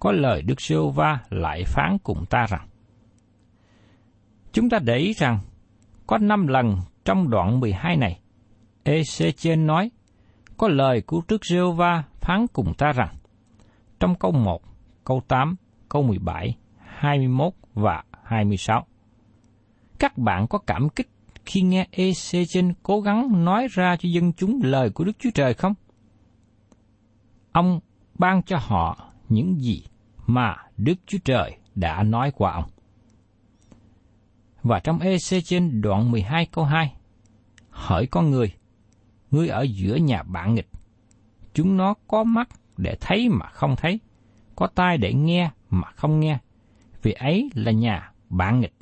có 0.00 0.12
lời 0.12 0.42
Đức 0.42 0.60
giê 0.60 0.76
va 0.94 1.18
lại 1.30 1.64
phán 1.66 1.98
cùng 2.02 2.24
ta 2.30 2.46
rằng, 2.48 2.68
Chúng 4.52 4.70
ta 4.70 4.78
để 4.78 4.96
ý 4.96 5.12
rằng, 5.12 5.38
có 6.06 6.18
năm 6.18 6.46
lần 6.46 6.76
trong 7.04 7.30
đoạn 7.30 7.60
12 7.60 7.96
này, 7.96 8.20
Ezechiel 8.84 9.66
nói, 9.66 9.90
có 10.56 10.68
lời 10.68 11.02
của 11.06 11.20
Đức 11.28 11.44
giê 11.44 11.60
va 11.76 12.04
phán 12.20 12.46
cùng 12.52 12.74
ta 12.78 12.92
rằng, 12.92 13.16
trong 14.00 14.14
câu 14.14 14.32
1, 14.32 14.62
câu 15.04 15.22
8, 15.28 15.56
câu 15.88 16.02
17, 16.02 16.56
21 16.78 17.52
và 17.74 18.04
26. 18.22 18.86
Các 19.98 20.18
bạn 20.18 20.46
có 20.46 20.58
cảm 20.58 20.88
kích 20.88 21.08
khi 21.46 21.60
nghe 21.60 21.86
Ezechiel 21.92 22.72
cố 22.82 23.00
gắng 23.00 23.44
nói 23.44 23.66
ra 23.70 23.96
cho 23.96 24.08
dân 24.08 24.32
chúng 24.32 24.60
lời 24.62 24.90
của 24.90 25.04
Đức 25.04 25.12
Chúa 25.18 25.30
Trời 25.34 25.54
không? 25.54 25.74
Ông 27.52 27.80
ban 28.18 28.42
cho 28.42 28.56
họ 28.60 29.05
những 29.28 29.60
gì 29.60 29.84
mà 30.26 30.56
Đức 30.76 30.94
Chúa 31.06 31.18
Trời 31.24 31.56
đã 31.74 32.02
nói 32.02 32.32
qua 32.36 32.52
ông. 32.52 32.64
Và 34.62 34.80
trong 34.80 34.98
EC 34.98 35.44
trên 35.44 35.80
đoạn 35.80 36.10
12 36.10 36.46
câu 36.46 36.64
2, 36.64 36.94
Hỡi 37.70 38.06
con 38.06 38.30
người, 38.30 38.52
ngươi 39.30 39.48
ở 39.48 39.62
giữa 39.62 39.96
nhà 39.96 40.22
bạn 40.22 40.54
nghịch, 40.54 40.68
chúng 41.54 41.76
nó 41.76 41.94
có 42.08 42.24
mắt 42.24 42.48
để 42.76 42.96
thấy 43.00 43.28
mà 43.28 43.46
không 43.46 43.76
thấy, 43.76 44.00
có 44.56 44.66
tai 44.66 44.98
để 44.98 45.12
nghe 45.14 45.50
mà 45.70 45.90
không 45.90 46.20
nghe, 46.20 46.38
vì 47.02 47.12
ấy 47.12 47.50
là 47.54 47.72
nhà 47.72 48.12
bạn 48.28 48.60
nghịch. 48.60 48.74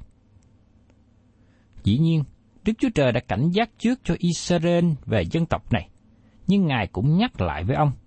Dĩ 1.85 1.99
nhiên, 1.99 2.25
Đức 2.65 2.73
Chúa 2.79 2.89
Trời 2.95 3.13
đã 3.13 3.21
cảnh 3.21 3.51
giác 3.51 3.71
trước 3.79 4.01
cho 4.05 4.15
Israel 4.19 4.85
về 5.07 5.25
dân 5.31 5.47
tộc 5.47 5.73
này, 5.73 5.89
nhưng 6.47 6.67
Ngài 6.67 6.87
cũng 6.87 7.17
nhắc 7.19 7.41
lại 7.41 7.65
với 7.65 7.77
ông– 7.77 7.93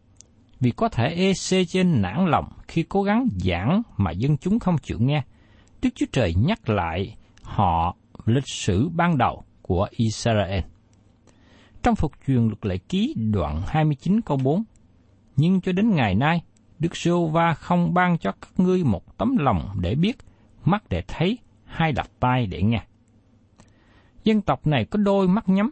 vì 0.60 0.72
có 0.72 0.90
thể 0.90 1.08
EC 1.08 1.68
trên 1.68 2.02
nản 2.02 2.26
lòng 2.28 2.46
khi 2.68 2.84
cố 2.84 3.04
gắng 3.04 3.28
giảng 3.38 3.82
mà 3.98 4.12
dân 4.12 4.38
chúng 4.38 4.60
không 4.60 4.78
chịu 4.78 4.98
nghe. 5.00 5.24
Đức 5.82 5.90
Chúa 5.96 6.06
Trời 6.12 6.34
nhắc 6.34 6.70
lại 6.70 7.16
họ 7.42 7.96
lịch 8.26 8.48
sử 8.48 8.90
ban 8.90 9.18
đầu 9.18 9.44
của 9.62 9.88
Israel. 9.92 10.64
Trong 11.84 11.96
phục 11.96 12.12
truyền 12.28 12.48
luật 12.48 12.66
lệ 12.66 12.78
ký 12.78 13.14
đoạn 13.32 13.62
29 13.68 14.22
câu 14.22 14.38
4, 14.44 14.64
Nhưng 15.36 15.62
cho 15.62 15.72
đến 15.72 15.96
ngày 15.96 16.16
nay, 16.16 16.42
Đức 16.80 16.96
Sô 16.96 17.28
va 17.28 17.54
không 17.54 17.94
ban 17.94 18.18
cho 18.18 18.32
các 18.32 18.50
ngươi 18.58 18.84
một 18.84 19.18
tấm 19.18 19.38
lòng 19.38 19.70
để 19.82 19.96
biết, 19.96 20.18
mắt 20.66 20.84
để 20.90 21.04
thấy, 21.08 21.38
hai 21.66 21.92
đặt 21.92 22.10
tai 22.20 22.48
để 22.48 22.62
nghe. 22.62 22.84
Dân 24.24 24.42
tộc 24.42 24.68
này 24.68 24.86
có 24.86 24.98
đôi 24.98 25.28
mắt 25.28 25.50
nhắm, 25.50 25.72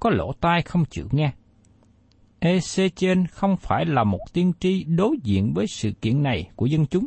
có 0.00 0.10
lỗ 0.10 0.32
tai 0.40 0.62
không 0.62 0.84
chịu 0.84 1.06
nghe, 1.10 1.32
Ezechen 2.44 3.26
không 3.30 3.56
phải 3.56 3.84
là 3.84 4.04
một 4.04 4.20
tiên 4.32 4.52
tri 4.60 4.84
đối 4.84 5.16
diện 5.22 5.54
với 5.54 5.66
sự 5.66 5.92
kiện 5.92 6.22
này 6.22 6.50
của 6.56 6.66
dân 6.66 6.86
chúng. 6.86 7.06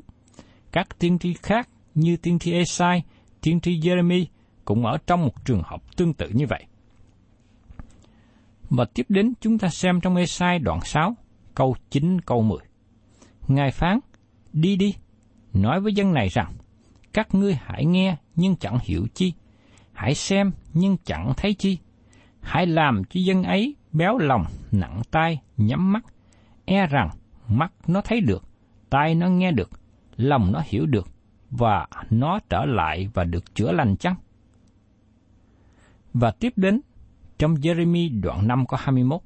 Các 0.71 0.99
tiên 0.99 1.19
tri 1.19 1.33
khác 1.33 1.69
như 1.95 2.17
tiên 2.17 2.39
tri 2.39 2.53
Esai, 2.53 3.03
tiên 3.41 3.59
tri 3.59 3.79
Jeremy 3.79 4.25
cũng 4.65 4.85
ở 4.85 4.97
trong 5.07 5.21
một 5.21 5.45
trường 5.45 5.61
hợp 5.65 5.95
tương 5.95 6.13
tự 6.13 6.29
như 6.29 6.45
vậy. 6.49 6.65
Và 8.69 8.85
tiếp 8.85 9.05
đến 9.09 9.33
chúng 9.41 9.57
ta 9.57 9.67
xem 9.67 10.01
trong 10.01 10.15
Esai 10.15 10.59
đoạn 10.59 10.79
6, 10.83 11.15
câu 11.55 11.75
9 11.89 12.21
câu 12.21 12.41
10. 12.41 12.59
Ngài 13.47 13.71
phán, 13.71 13.99
đi 14.53 14.75
đi, 14.75 14.93
nói 15.53 15.81
với 15.81 15.93
dân 15.93 16.13
này 16.13 16.29
rằng, 16.29 16.53
các 17.13 17.35
ngươi 17.35 17.57
hãy 17.61 17.85
nghe 17.85 18.15
nhưng 18.35 18.55
chẳng 18.55 18.77
hiểu 18.83 19.07
chi, 19.13 19.33
hãy 19.93 20.15
xem 20.15 20.51
nhưng 20.73 20.97
chẳng 21.05 21.33
thấy 21.37 21.53
chi, 21.53 21.77
hãy 22.41 22.67
làm 22.67 23.03
cho 23.03 23.19
dân 23.19 23.43
ấy 23.43 23.75
béo 23.91 24.17
lòng, 24.17 24.45
nặng 24.71 25.01
tai 25.11 25.41
nhắm 25.57 25.93
mắt, 25.93 26.05
e 26.65 26.87
rằng 26.87 27.09
mắt 27.47 27.71
nó 27.87 28.01
thấy 28.01 28.21
được, 28.21 28.43
tai 28.89 29.15
nó 29.15 29.27
nghe 29.27 29.51
được, 29.51 29.69
lòng 30.15 30.51
nó 30.51 30.61
hiểu 30.65 30.85
được, 30.85 31.07
và 31.49 31.87
nó 32.09 32.39
trở 32.49 32.65
lại 32.65 33.09
và 33.13 33.23
được 33.23 33.55
chữa 33.55 33.71
lành 33.71 33.97
chăng? 33.97 34.15
Và 36.13 36.31
tiếp 36.31 36.53
đến, 36.55 36.81
trong 37.37 37.53
Jeremy 37.53 38.21
đoạn 38.21 38.47
5 38.47 38.65
có 38.65 38.77
21. 38.79 39.21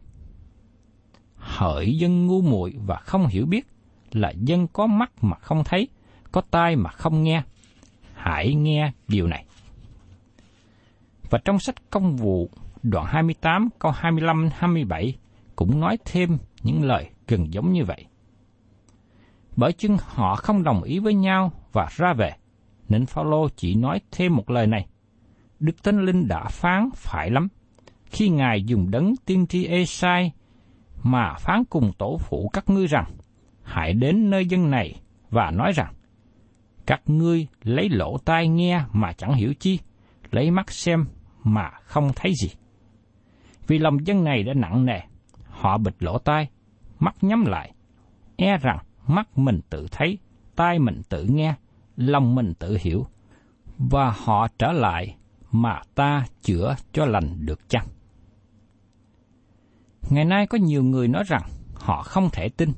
Hỡi 1.36 1.98
dân 1.98 2.28
ngu 2.28 2.42
muội 2.42 2.76
và 2.86 2.96
không 2.96 3.28
hiểu 3.28 3.46
biết, 3.46 3.68
là 4.12 4.34
dân 4.38 4.68
có 4.68 4.88
mắt 4.88 5.12
mà 5.22 5.38
không 5.38 5.64
thấy, 5.64 5.88
có 6.32 6.42
tai 6.52 6.76
mà 6.76 6.90
không 6.90 7.24
nghe. 7.24 7.44
Hãy 8.14 8.54
nghe 8.54 8.92
điều 9.08 9.28
này. 9.28 9.46
Và 11.30 11.40
trong 11.46 11.60
sách 11.60 11.76
công 11.90 12.16
vụ 12.16 12.50
đoạn 12.84 13.06
28 13.06 13.70
câu 13.80 13.92
25-27 13.92 15.12
cũng 15.56 15.80
nói 15.80 15.98
thêm 16.06 16.38
những 16.64 16.84
lời 16.84 17.10
gần 17.28 17.54
giống 17.54 17.72
như 17.72 17.86
vậy. 17.86 18.06
Bởi 19.56 19.74
chưng 19.74 19.98
họ 20.00 20.36
không 20.36 20.64
đồng 20.64 20.84
ý 20.84 21.00
với 21.00 21.14
nhau 21.14 21.52
và 21.72 21.88
ra 21.96 22.14
về, 22.14 22.32
nên 22.90 23.06
Phaolô 23.06 23.50
chỉ 23.56 23.76
nói 23.76 24.02
thêm 24.12 24.36
một 24.36 24.50
lời 24.50 24.68
này. 24.68 24.88
Đức 25.60 25.84
Thánh 25.84 26.06
Linh 26.06 26.28
đã 26.28 26.48
phán 26.50 26.90
phải 26.96 27.30
lắm, 27.30 27.48
khi 28.06 28.30
Ngài 28.30 28.64
dùng 28.64 28.92
đấng 28.92 29.14
tiên 29.26 29.48
tri 29.48 29.66
Esai 29.66 30.32
mà 31.04 31.34
phán 31.40 31.64
cùng 31.70 31.92
tổ 31.98 32.18
phụ 32.20 32.50
các 32.54 32.70
ngươi 32.70 32.88
rằng, 32.88 33.06
hãy 33.64 33.94
đến 33.94 34.30
nơi 34.30 34.46
dân 34.46 34.72
này 34.72 34.96
và 35.30 35.52
nói 35.52 35.72
rằng, 35.72 35.94
các 36.86 37.02
ngươi 37.06 37.48
lấy 37.64 37.90
lỗ 37.90 38.18
tai 38.18 38.48
nghe 38.48 38.82
mà 38.94 39.14
chẳng 39.14 39.34
hiểu 39.34 39.54
chi, 39.60 39.80
lấy 40.32 40.52
mắt 40.52 40.72
xem 40.72 41.06
mà 41.44 41.70
không 41.84 42.12
thấy 42.16 42.34
gì 42.42 42.50
vì 43.68 43.78
lòng 43.78 44.08
dân 44.08 44.24
này 44.24 44.44
đã 44.44 44.54
nặng 44.54 44.86
nề, 44.86 45.00
họ 45.50 45.78
bịt 45.78 45.96
lỗ 46.00 46.18
tai, 46.18 46.50
mắt 47.00 47.16
nhắm 47.22 47.46
lại, 47.46 47.74
e 48.36 48.58
rằng 48.58 48.78
mắt 49.08 49.38
mình 49.38 49.60
tự 49.70 49.88
thấy, 49.92 50.18
tai 50.56 50.80
mình 50.80 51.02
tự 51.10 51.24
nghe, 51.24 51.56
lòng 51.96 52.36
mình 52.36 52.54
tự 52.60 52.78
hiểu, 52.82 53.06
và 53.78 54.12
họ 54.18 54.48
trở 54.60 54.72
lại 54.72 55.16
mà 55.52 55.82
ta 55.96 56.26
chữa 56.42 56.76
cho 56.94 57.06
lành 57.06 57.46
được 57.46 57.70
chăng? 57.70 57.88
Ngày 60.10 60.26
nay 60.26 60.48
có 60.48 60.58
nhiều 60.58 60.84
người 60.84 61.08
nói 61.08 61.24
rằng 61.28 61.42
họ 61.76 62.04
không 62.04 62.30
thể 62.34 62.50
tin. 62.50 62.74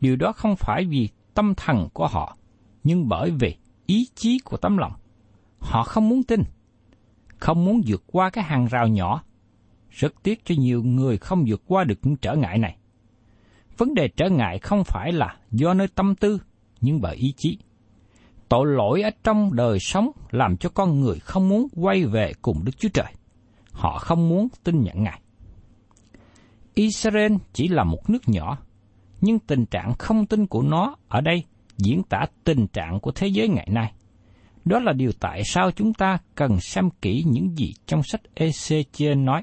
Điều 0.00 0.16
đó 0.16 0.32
không 0.32 0.56
phải 0.56 0.84
vì 0.84 1.08
tâm 1.34 1.54
thần 1.54 1.88
của 1.92 2.06
họ, 2.06 2.36
nhưng 2.84 3.08
bởi 3.08 3.30
vì 3.30 3.56
ý 3.86 4.06
chí 4.14 4.38
của 4.44 4.56
tấm 4.56 4.78
lòng. 4.78 4.92
Họ 5.60 5.82
không 5.82 6.08
muốn 6.08 6.22
tin, 6.22 6.42
không 7.38 7.64
muốn 7.64 7.82
vượt 7.86 8.02
qua 8.06 8.30
cái 8.30 8.44
hàng 8.44 8.66
rào 8.66 8.88
nhỏ. 8.88 9.22
Rất 9.92 10.14
tiếc 10.22 10.44
cho 10.44 10.54
nhiều 10.58 10.82
người 10.82 11.18
không 11.18 11.44
vượt 11.48 11.62
qua 11.66 11.84
được 11.84 11.98
những 12.02 12.16
trở 12.16 12.34
ngại 12.34 12.58
này. 12.58 12.76
Vấn 13.78 13.94
đề 13.94 14.08
trở 14.08 14.28
ngại 14.30 14.58
không 14.58 14.82
phải 14.84 15.12
là 15.12 15.36
do 15.50 15.74
nơi 15.74 15.88
tâm 15.94 16.14
tư, 16.14 16.38
nhưng 16.80 17.00
bởi 17.00 17.16
ý 17.16 17.34
chí. 17.36 17.58
Tội 18.48 18.66
lỗi 18.66 19.02
ở 19.02 19.10
trong 19.24 19.54
đời 19.54 19.78
sống 19.80 20.10
làm 20.30 20.56
cho 20.56 20.68
con 20.68 21.00
người 21.00 21.18
không 21.18 21.48
muốn 21.48 21.66
quay 21.76 22.04
về 22.04 22.32
cùng 22.42 22.64
Đức 22.64 22.72
Chúa 22.78 22.88
Trời. 22.94 23.12
Họ 23.72 23.98
không 23.98 24.28
muốn 24.28 24.48
tin 24.64 24.82
nhận 24.82 25.02
Ngài. 25.02 25.20
Israel 26.74 27.32
chỉ 27.52 27.68
là 27.68 27.84
một 27.84 28.10
nước 28.10 28.28
nhỏ, 28.28 28.58
nhưng 29.20 29.38
tình 29.38 29.66
trạng 29.66 29.94
không 29.98 30.26
tin 30.26 30.46
của 30.46 30.62
nó 30.62 30.96
ở 31.08 31.20
đây 31.20 31.44
diễn 31.76 32.02
tả 32.02 32.26
tình 32.44 32.66
trạng 32.66 33.00
của 33.00 33.12
thế 33.14 33.26
giới 33.26 33.48
ngày 33.48 33.68
nay. 33.70 33.92
Đó 34.64 34.78
là 34.78 34.92
điều 34.92 35.12
tại 35.20 35.42
sao 35.44 35.70
chúng 35.70 35.94
ta 35.94 36.18
cần 36.34 36.60
xem 36.60 36.90
kỹ 37.02 37.24
những 37.26 37.58
gì 37.58 37.74
trong 37.86 38.02
sách 38.02 38.20
Ezechiel 38.36 39.24
nói. 39.24 39.42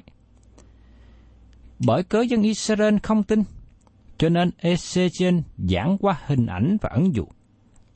Bởi 1.86 2.02
cớ 2.02 2.20
dân 2.20 2.42
Israel 2.42 2.96
không 3.02 3.22
tin, 3.22 3.42
cho 4.18 4.28
nên 4.28 4.50
Ezechiel 4.60 5.42
giảng 5.58 5.98
qua 6.00 6.20
hình 6.26 6.46
ảnh 6.46 6.76
và 6.80 6.88
ẩn 6.88 7.14
dụ. 7.14 7.26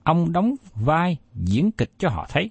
Ông 0.03 0.33
đóng 0.33 0.55
vai 0.75 1.17
diễn 1.35 1.71
kịch 1.71 1.91
cho 1.99 2.09
họ 2.09 2.27
thấy. 2.31 2.51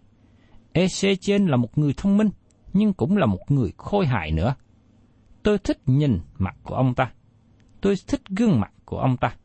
Ezechiel 0.74 1.48
là 1.48 1.58
một 1.58 1.78
người 1.78 1.94
thông 1.98 2.18
minh, 2.18 2.30
nhưng 2.74 2.94
cũng 2.94 3.18
là 3.18 3.26
một 3.26 3.52
người 3.52 3.72
khôi 3.78 4.06
hài 4.06 4.32
nữa. 4.32 4.56
Tôi 5.44 5.58
thích 5.58 5.80
nhìn 5.86 6.20
mặt 6.38 6.56
của 6.64 6.76
ông 6.76 6.96
ta. 6.96 7.12
Tôi 7.82 7.96
thích 8.08 8.22
gương 8.30 8.60
mặt 8.60 8.72
của 8.86 9.00
ông 9.00 9.18
ta. 9.18 9.36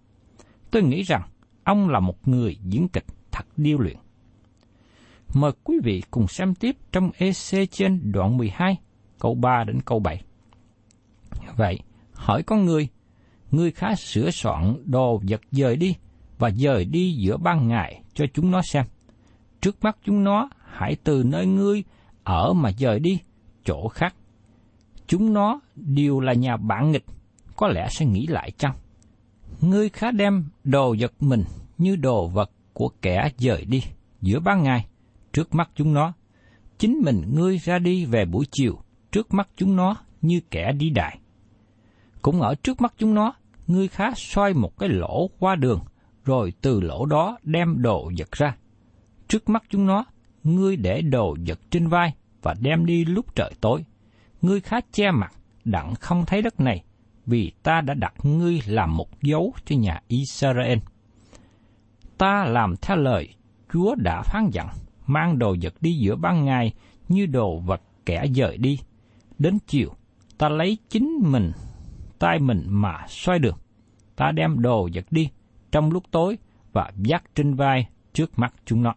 Tôi 0.70 0.82
nghĩ 0.82 1.02
rằng 1.02 1.22
ông 1.64 1.88
là 1.88 2.00
một 2.00 2.28
người 2.28 2.56
diễn 2.62 2.88
kịch 2.88 3.06
thật 3.30 3.46
điêu 3.56 3.78
luyện. 3.78 3.96
Mời 5.34 5.52
quý 5.64 5.78
vị 5.84 6.02
cùng 6.10 6.28
xem 6.28 6.54
tiếp 6.54 6.76
trong 6.92 7.10
EC 7.18 7.70
trên 7.70 8.12
đoạn 8.12 8.36
12, 8.36 8.76
câu 9.18 9.34
3 9.34 9.64
đến 9.64 9.80
câu 9.84 10.00
7. 10.00 10.22
Vậy, 11.56 11.78
hỏi 12.12 12.42
con 12.42 12.64
người, 12.64 12.88
ngươi 13.50 13.70
khá 13.70 13.94
sửa 13.94 14.30
soạn 14.30 14.82
đồ 14.86 15.20
vật 15.28 15.40
dời 15.50 15.76
đi 15.76 15.94
và 16.38 16.50
dời 16.50 16.84
đi 16.84 17.12
giữa 17.12 17.36
ban 17.36 17.68
ngày 17.68 18.02
cho 18.14 18.24
chúng 18.34 18.50
nó 18.50 18.62
xem. 18.62 18.84
Trước 19.60 19.76
mắt 19.82 19.96
chúng 20.04 20.24
nó, 20.24 20.48
hãy 20.64 20.96
từ 21.04 21.22
nơi 21.26 21.46
ngươi 21.46 21.84
ở 22.24 22.52
mà 22.52 22.72
dời 22.78 23.00
đi, 23.00 23.18
chỗ 23.64 23.88
khác. 23.88 24.14
Chúng 25.06 25.32
nó 25.32 25.60
đều 25.76 26.20
là 26.20 26.32
nhà 26.32 26.56
bạn 26.56 26.92
nghịch, 26.92 27.04
có 27.56 27.68
lẽ 27.68 27.88
sẽ 27.90 28.06
nghĩ 28.06 28.26
lại 28.26 28.50
chăng? 28.58 28.74
Ngươi 29.60 29.88
khá 29.88 30.10
đem 30.10 30.44
đồ 30.64 30.96
vật 30.98 31.12
mình 31.20 31.44
như 31.78 31.96
đồ 31.96 32.26
vật 32.26 32.50
của 32.72 32.90
kẻ 33.02 33.30
dời 33.38 33.64
đi 33.64 33.82
giữa 34.20 34.40
ban 34.40 34.62
ngày, 34.62 34.86
trước 35.32 35.54
mắt 35.54 35.70
chúng 35.74 35.94
nó. 35.94 36.12
Chính 36.78 37.00
mình 37.04 37.22
ngươi 37.34 37.58
ra 37.58 37.78
đi 37.78 38.04
về 38.04 38.24
buổi 38.24 38.46
chiều, 38.50 38.78
trước 39.12 39.34
mắt 39.34 39.48
chúng 39.56 39.76
nó 39.76 39.96
như 40.22 40.40
kẻ 40.50 40.72
đi 40.72 40.90
đại. 40.90 41.18
Cũng 42.22 42.40
ở 42.40 42.54
trước 42.54 42.80
mắt 42.80 42.94
chúng 42.98 43.14
nó, 43.14 43.34
ngươi 43.66 43.88
khá 43.88 44.14
xoay 44.14 44.54
một 44.54 44.78
cái 44.78 44.88
lỗ 44.88 45.30
qua 45.38 45.56
đường, 45.56 45.80
rồi 46.24 46.52
từ 46.60 46.80
lỗ 46.80 47.06
đó 47.06 47.38
đem 47.42 47.82
đồ 47.82 48.10
vật 48.18 48.32
ra. 48.32 48.56
Trước 49.28 49.48
mắt 49.48 49.64
chúng 49.68 49.86
nó, 49.86 50.04
ngươi 50.44 50.76
để 50.76 51.02
đồ 51.02 51.36
vật 51.46 51.60
trên 51.70 51.88
vai 51.88 52.14
và 52.42 52.54
đem 52.60 52.86
đi 52.86 53.04
lúc 53.04 53.34
trời 53.34 53.52
tối. 53.60 53.84
Ngươi 54.42 54.60
khá 54.60 54.80
che 54.92 55.10
mặt, 55.10 55.32
đặng 55.64 55.94
không 55.94 56.26
thấy 56.26 56.42
đất 56.42 56.60
này, 56.60 56.84
vì 57.26 57.52
ta 57.62 57.80
đã 57.80 57.94
đặt 57.94 58.14
ngươi 58.22 58.60
làm 58.66 58.96
một 58.96 59.22
dấu 59.22 59.52
cho 59.64 59.76
nhà 59.76 60.02
Israel. 60.08 60.78
Ta 62.18 62.44
làm 62.44 62.74
theo 62.76 62.96
lời 62.96 63.34
Chúa 63.72 63.94
đã 63.94 64.22
phán 64.22 64.50
dặn, 64.52 64.68
mang 65.06 65.38
đồ 65.38 65.56
vật 65.62 65.74
đi 65.80 65.92
giữa 65.92 66.16
ban 66.16 66.44
ngày 66.44 66.72
như 67.08 67.26
đồ 67.26 67.58
vật 67.58 67.82
kẻ 68.06 68.24
dời 68.34 68.58
đi. 68.58 68.78
Đến 69.38 69.58
chiều, 69.66 69.94
ta 70.38 70.48
lấy 70.48 70.78
chính 70.88 71.18
mình, 71.22 71.52
tay 72.18 72.38
mình 72.38 72.66
mà 72.68 73.04
xoay 73.08 73.38
được. 73.38 73.56
Ta 74.16 74.32
đem 74.32 74.60
đồ 74.60 74.86
giật 74.86 75.04
đi 75.10 75.30
trong 75.72 75.90
lúc 75.90 76.04
tối 76.10 76.38
và 76.72 76.92
dắt 76.96 77.24
trên 77.34 77.54
vai 77.54 77.88
trước 78.12 78.38
mắt 78.38 78.54
chúng 78.64 78.82
nó. 78.82 78.94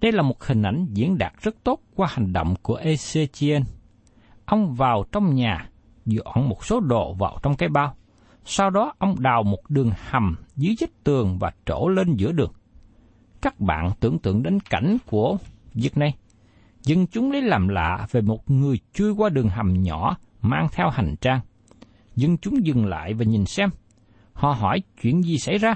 Đây 0.00 0.12
là 0.12 0.22
một 0.22 0.44
hình 0.44 0.62
ảnh 0.62 0.86
diễn 0.92 1.18
đạt 1.18 1.32
rất 1.42 1.56
tốt 1.64 1.80
qua 1.94 2.08
hành 2.10 2.32
động 2.32 2.54
của 2.62 2.80
Ezechiel. 2.80 3.62
Ông 4.44 4.74
vào 4.74 5.04
trong 5.12 5.34
nhà, 5.34 5.70
dọn 6.06 6.48
một 6.48 6.64
số 6.64 6.80
đồ 6.80 7.14
vào 7.14 7.38
trong 7.42 7.56
cái 7.56 7.68
bao. 7.68 7.94
Sau 8.44 8.70
đó 8.70 8.92
ông 8.98 9.20
đào 9.20 9.42
một 9.42 9.70
đường 9.70 9.90
hầm 10.08 10.36
dưới 10.56 10.76
vách 10.80 11.04
tường 11.04 11.38
và 11.38 11.52
trổ 11.66 11.88
lên 11.88 12.16
giữa 12.16 12.32
đường. 12.32 12.52
Các 13.40 13.60
bạn 13.60 13.90
tưởng 14.00 14.18
tượng 14.18 14.42
đến 14.42 14.58
cảnh 14.70 14.96
của 15.06 15.36
việc 15.74 15.96
này. 15.98 16.14
Dân 16.82 17.06
chúng 17.06 17.32
lấy 17.32 17.42
làm 17.42 17.68
lạ 17.68 18.06
về 18.10 18.20
một 18.20 18.50
người 18.50 18.78
chui 18.92 19.12
qua 19.12 19.28
đường 19.28 19.48
hầm 19.48 19.82
nhỏ 19.82 20.16
mang 20.42 20.66
theo 20.72 20.90
hành 20.90 21.14
trang. 21.20 21.40
Dân 22.16 22.38
chúng 22.38 22.66
dừng 22.66 22.86
lại 22.86 23.14
và 23.14 23.24
nhìn 23.24 23.44
xem. 23.44 23.70
Họ 24.32 24.52
hỏi 24.52 24.82
chuyện 25.02 25.22
gì 25.22 25.38
xảy 25.38 25.58
ra. 25.58 25.74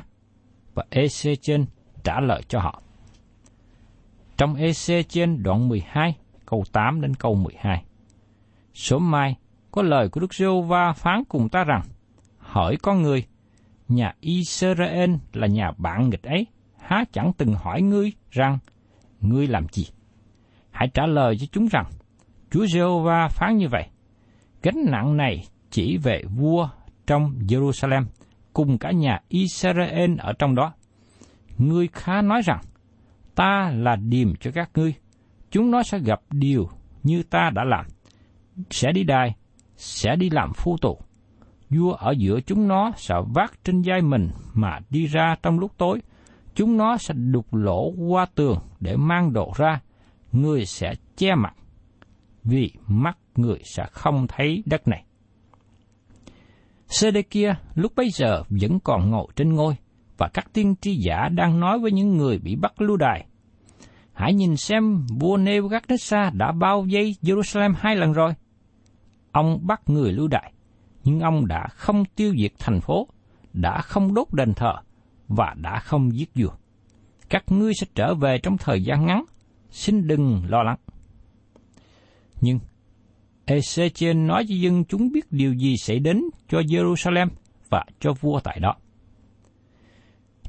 Và 0.75 0.85
EC 0.91 1.43
trên 1.43 1.67
trả 2.05 2.21
lời 2.21 2.43
cho 2.49 2.61
họ. 2.61 2.83
Trong 4.37 4.55
EC 4.55 5.09
trên 5.09 5.43
đoạn 5.43 5.69
12, 5.69 6.17
câu 6.47 6.65
8 6.73 7.01
đến 7.01 7.15
câu 7.15 7.35
12. 7.35 7.85
Sớm 8.75 9.11
mai, 9.11 9.37
có 9.71 9.83
lời 9.83 10.09
của 10.09 10.21
Đức 10.21 10.35
giêsu 10.35 10.63
va 10.63 10.93
phán 10.93 11.25
cùng 11.29 11.49
ta 11.49 11.65
rằng, 11.65 11.83
hỏi 12.39 12.77
con 12.83 13.03
người, 13.03 13.27
nhà 13.89 14.15
Israel 14.21 15.11
là 15.33 15.47
nhà 15.47 15.73
bạn 15.79 16.11
nghịch 16.11 16.23
ấy, 16.23 16.47
há 16.79 17.05
chẳng 17.13 17.33
từng 17.39 17.55
hỏi 17.55 17.83
ngươi 17.83 18.13
rằng, 18.31 18.59
ngươi 19.21 19.47
làm 19.47 19.67
gì? 19.73 19.87
Hãy 20.73 20.89
trả 20.95 21.07
lời 21.07 21.37
cho 21.41 21.47
chúng 21.53 21.67
rằng, 21.67 21.87
Chúa 22.51 22.67
giê 22.67 22.81
va 23.05 23.29
phán 23.29 23.57
như 23.57 23.69
vậy, 23.69 23.87
gánh 24.63 24.85
nặng 24.91 25.17
này 25.17 25.45
chỉ 25.71 25.97
về 25.97 26.23
vua 26.37 26.69
trong 27.07 27.35
Jerusalem, 27.49 28.05
cùng 28.53 28.79
cả 28.79 28.91
nhà 28.91 29.21
Israel 29.29 30.15
ở 30.19 30.33
trong 30.39 30.55
đó. 30.55 30.73
Ngươi 31.59 31.89
khá 31.93 32.23
nói 32.23 32.43
rằng, 32.45 32.61
ta 33.35 33.73
là 33.75 33.97
điềm 33.97 34.37
cho 34.37 34.51
các 34.51 34.71
ngươi, 34.75 34.95
chúng 35.51 35.71
nó 35.71 35.83
sẽ 35.83 35.99
gặp 35.99 36.21
điều 36.31 36.69
như 37.03 37.23
ta 37.23 37.51
đã 37.55 37.65
làm, 37.65 37.87
sẽ 38.71 38.93
đi 38.93 39.05
đài, 39.05 39.35
sẽ 39.77 40.17
đi 40.17 40.31
làm 40.31 40.53
phu 40.53 40.77
tù. 40.77 40.99
Vua 41.71 41.93
ở 41.93 42.15
giữa 42.19 42.41
chúng 42.41 42.69
nó 42.69 42.93
sẽ 42.97 43.15
vác 43.35 43.65
trên 43.65 43.83
vai 43.85 44.03
mình 44.03 44.31
mà 44.55 44.79
đi 44.91 45.07
ra 45.07 45.37
trong 45.43 45.59
lúc 45.59 45.73
tối. 45.79 46.01
Chúng 46.55 46.77
nó 46.77 46.97
sẽ 46.97 47.15
đục 47.15 47.55
lỗ 47.55 47.91
qua 48.09 48.27
tường 48.35 48.59
để 48.81 48.97
mang 48.97 49.33
đồ 49.33 49.53
ra. 49.57 49.81
Người 50.33 50.67
sẽ 50.67 50.95
che 51.17 51.35
mặt, 51.35 51.55
vì 52.45 52.73
mắt 52.87 53.19
người 53.37 53.59
sẽ 53.65 53.87
không 53.91 54.27
thấy 54.27 54.63
đất 54.67 54.89
này. 54.89 55.05
sê 56.89 57.23
kia 57.23 57.55
lúc 57.75 57.93
bấy 57.97 58.11
giờ 58.11 58.43
vẫn 58.49 58.81
còn 58.81 59.11
ngồi 59.11 59.27
trên 59.37 59.55
ngôi, 59.55 59.77
và 60.19 60.29
các 60.35 60.53
tiên 60.53 60.75
tri 60.81 60.97
giả 60.97 61.29
đang 61.29 61.61
nói 61.61 61.79
với 61.79 61.93
những 61.93 62.17
người 62.17 62.39
bị 62.39 62.57
bắt 62.57 62.81
lưu 62.81 62.97
đài. 62.97 63.27
Hãy 64.13 64.35
nhìn 64.35 64.57
xem 64.57 65.07
vua 65.21 65.37
Nebuchadnezzar 65.37 66.37
đã 66.37 66.53
bao 66.53 66.87
vây 66.93 67.17
Jerusalem 67.23 67.75
hai 67.77 67.97
lần 67.97 68.13
rồi. 68.13 68.35
Ông 69.33 69.67
bắt 69.67 69.83
người 69.87 70.13
lưu 70.13 70.29
đày, 70.29 70.53
nhưng 71.05 71.21
ông 71.21 71.47
đã 71.47 71.67
không 71.69 72.05
tiêu 72.05 72.35
diệt 72.41 72.53
thành 72.59 72.81
phố, 72.81 73.09
đã 73.53 73.81
không 73.81 74.15
đốt 74.15 74.27
đền 74.33 74.55
thờ 74.55 74.73
và 75.29 75.55
đã 75.57 75.79
không 75.79 76.17
giết 76.17 76.31
vua. 76.35 76.51
Các 77.29 77.45
ngươi 77.53 77.73
sẽ 77.81 77.87
trở 77.95 78.15
về 78.15 78.39
trong 78.39 78.59
thời 78.59 78.83
gian 78.83 79.07
ngắn, 79.07 79.25
xin 79.73 80.07
đừng 80.07 80.43
lo 80.49 80.63
lắng. 80.63 80.79
Nhưng 82.41 82.59
Ezechiel 83.47 84.27
nói 84.27 84.45
cho 84.49 84.55
dân 84.55 84.85
chúng 84.85 85.13
biết 85.13 85.33
điều 85.33 85.55
gì 85.55 85.75
sẽ 85.77 85.99
đến 85.99 86.23
cho 86.49 86.61
Jerusalem 86.61 87.29
và 87.69 87.85
cho 88.01 88.13
vua 88.21 88.41
tại 88.41 88.61
đó. 88.61 88.75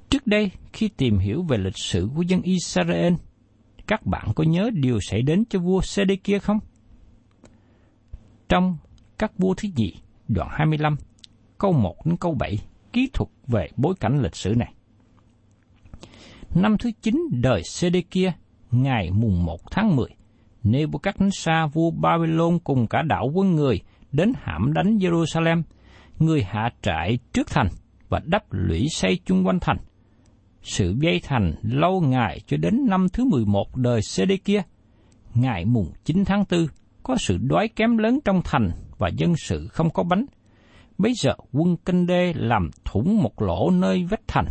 Trước 0.09 0.27
đây, 0.27 0.51
khi 0.73 0.87
tìm 0.87 1.17
hiểu 1.17 1.43
về 1.43 1.57
lịch 1.57 1.77
sử 1.77 2.09
của 2.15 2.21
dân 2.21 2.41
Israel, 2.41 3.13
các 3.87 4.05
bạn 4.05 4.27
có 4.35 4.43
nhớ 4.43 4.69
điều 4.73 4.99
xảy 5.01 5.21
đến 5.21 5.43
cho 5.49 5.59
vua 5.59 5.81
Sê-đê-kia 5.81 6.39
không? 6.39 6.59
Trong 8.49 8.77
các 9.17 9.31
vua 9.37 9.53
thứ 9.53 9.69
nhì, 9.75 9.93
đoạn 10.27 10.49
25, 10.51 10.95
câu 11.57 11.73
1 11.73 12.05
đến 12.05 12.17
câu 12.17 12.35
7, 12.39 12.57
ký 12.93 13.09
thuật 13.13 13.29
về 13.47 13.67
bối 13.77 13.93
cảnh 13.99 14.21
lịch 14.21 14.35
sử 14.35 14.55
này. 14.55 14.73
Năm 16.55 16.77
thứ 16.79 16.91
9 17.01 17.27
đời 17.31 17.61
Sê-đê-kia, 17.63 18.33
ngày 18.73 19.11
mùng 19.11 19.45
1 19.45 19.71
tháng 19.71 19.95
10, 19.95 20.07
Nebuchadnezzar 20.63 21.67
vua 21.67 21.91
Babylon 21.91 22.59
cùng 22.63 22.87
cả 22.87 23.01
đạo 23.01 23.31
quân 23.33 23.55
người 23.55 23.81
đến 24.11 24.33
hãm 24.41 24.73
đánh 24.73 24.97
Jerusalem, 24.97 25.63
người 26.19 26.43
hạ 26.43 26.69
trại 26.81 27.17
trước 27.33 27.47
thành 27.49 27.67
và 28.09 28.21
đắp 28.25 28.43
lũy 28.49 28.87
xây 28.89 29.19
chung 29.25 29.47
quanh 29.47 29.59
thành. 29.61 29.77
Sự 30.61 30.95
dây 31.01 31.21
thành 31.23 31.53
lâu 31.61 32.01
ngày 32.01 32.39
cho 32.47 32.57
đến 32.57 32.85
năm 32.89 33.07
thứ 33.13 33.25
11 33.25 33.77
đời 33.77 34.01
CD 34.01 34.31
kia. 34.45 34.61
Ngày 35.33 35.65
mùng 35.65 35.91
9 36.05 36.25
tháng 36.25 36.43
4, 36.51 36.67
có 37.03 37.15
sự 37.19 37.37
đói 37.37 37.67
kém 37.67 37.97
lớn 37.97 38.19
trong 38.25 38.41
thành 38.43 38.71
và 38.97 39.09
dân 39.17 39.35
sự 39.37 39.67
không 39.67 39.89
có 39.89 40.03
bánh. 40.03 40.25
Bây 40.97 41.13
giờ 41.13 41.33
quân 41.51 41.77
Kinh 41.85 42.05
đê 42.05 42.33
làm 42.35 42.69
thủng 42.85 43.21
một 43.23 43.41
lỗ 43.41 43.69
nơi 43.69 44.03
vách 44.03 44.27
thành. 44.27 44.45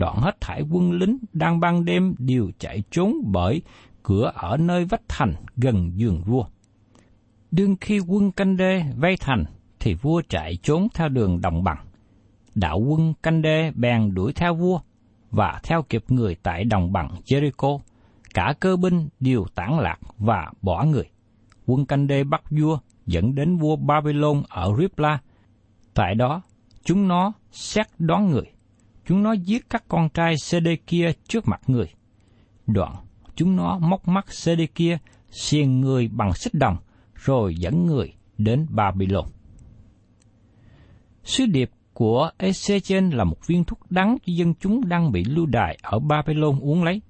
Đoạn 0.00 0.16
hết 0.20 0.40
thải 0.40 0.62
quân 0.70 0.92
lính 0.92 1.18
đang 1.32 1.60
ban 1.60 1.84
đêm 1.84 2.14
đều 2.18 2.50
chạy 2.58 2.82
trốn 2.90 3.14
bởi 3.24 3.62
cửa 4.02 4.32
ở 4.34 4.56
nơi 4.56 4.84
vách 4.84 5.02
thành 5.08 5.34
gần 5.56 5.92
giường 5.94 6.22
vua. 6.22 6.44
Đương 7.50 7.76
khi 7.80 7.98
quân 7.98 8.32
canh 8.32 8.56
đê 8.56 8.84
vây 8.96 9.16
thành, 9.20 9.44
thì 9.80 9.94
vua 9.94 10.22
chạy 10.28 10.58
trốn 10.62 10.88
theo 10.94 11.08
đường 11.08 11.40
đồng 11.40 11.64
bằng. 11.64 11.78
Đạo 12.54 12.78
quân 12.78 13.14
canh 13.22 13.42
đê 13.42 13.72
bèn 13.74 14.14
đuổi 14.14 14.32
theo 14.32 14.54
vua, 14.54 14.80
và 15.30 15.60
theo 15.62 15.82
kịp 15.82 16.04
người 16.08 16.36
tại 16.42 16.64
đồng 16.64 16.92
bằng 16.92 17.10
Jericho. 17.24 17.78
Cả 18.34 18.54
cơ 18.60 18.76
binh 18.76 19.08
đều 19.20 19.44
tản 19.54 19.78
lạc 19.78 19.98
và 20.18 20.52
bỏ 20.62 20.84
người. 20.84 21.08
Quân 21.66 21.86
canh 21.86 22.06
đê 22.06 22.24
bắt 22.24 22.42
vua 22.50 22.78
dẫn 23.06 23.34
đến 23.34 23.56
vua 23.56 23.76
Babylon 23.76 24.42
ở 24.48 24.74
Ripla. 24.78 25.18
Tại 25.94 26.14
đó, 26.14 26.42
chúng 26.84 27.08
nó 27.08 27.32
xét 27.52 27.86
đoán 27.98 28.30
người. 28.30 28.52
Chúng 29.06 29.22
nó 29.22 29.32
giết 29.32 29.70
các 29.70 29.84
con 29.88 30.08
trai 30.08 30.34
Sê 30.38 30.60
kia 30.86 31.12
trước 31.28 31.48
mặt 31.48 31.60
người. 31.66 31.86
Đoạn, 32.66 32.94
chúng 33.36 33.56
nó 33.56 33.78
móc 33.78 34.08
mắt 34.08 34.32
Sê 34.32 34.66
kia, 34.74 34.98
xiên 35.30 35.80
người 35.80 36.08
bằng 36.08 36.32
xích 36.32 36.54
đồng, 36.54 36.76
rồi 37.14 37.54
dẫn 37.54 37.86
người 37.86 38.12
đến 38.38 38.66
Babylon. 38.70 39.24
Sứ 41.24 41.46
điệp 41.46 41.70
của 41.92 42.30
Ezechen 42.38 43.16
là 43.16 43.24
một 43.24 43.46
viên 43.46 43.64
thuốc 43.64 43.90
đắng 43.90 44.16
cho 44.26 44.32
dân 44.32 44.54
chúng 44.54 44.88
đang 44.88 45.12
bị 45.12 45.24
lưu 45.24 45.46
đày 45.46 45.78
ở 45.82 45.98
Babylon 45.98 46.58
uống 46.60 46.84
lấy. 46.84 47.02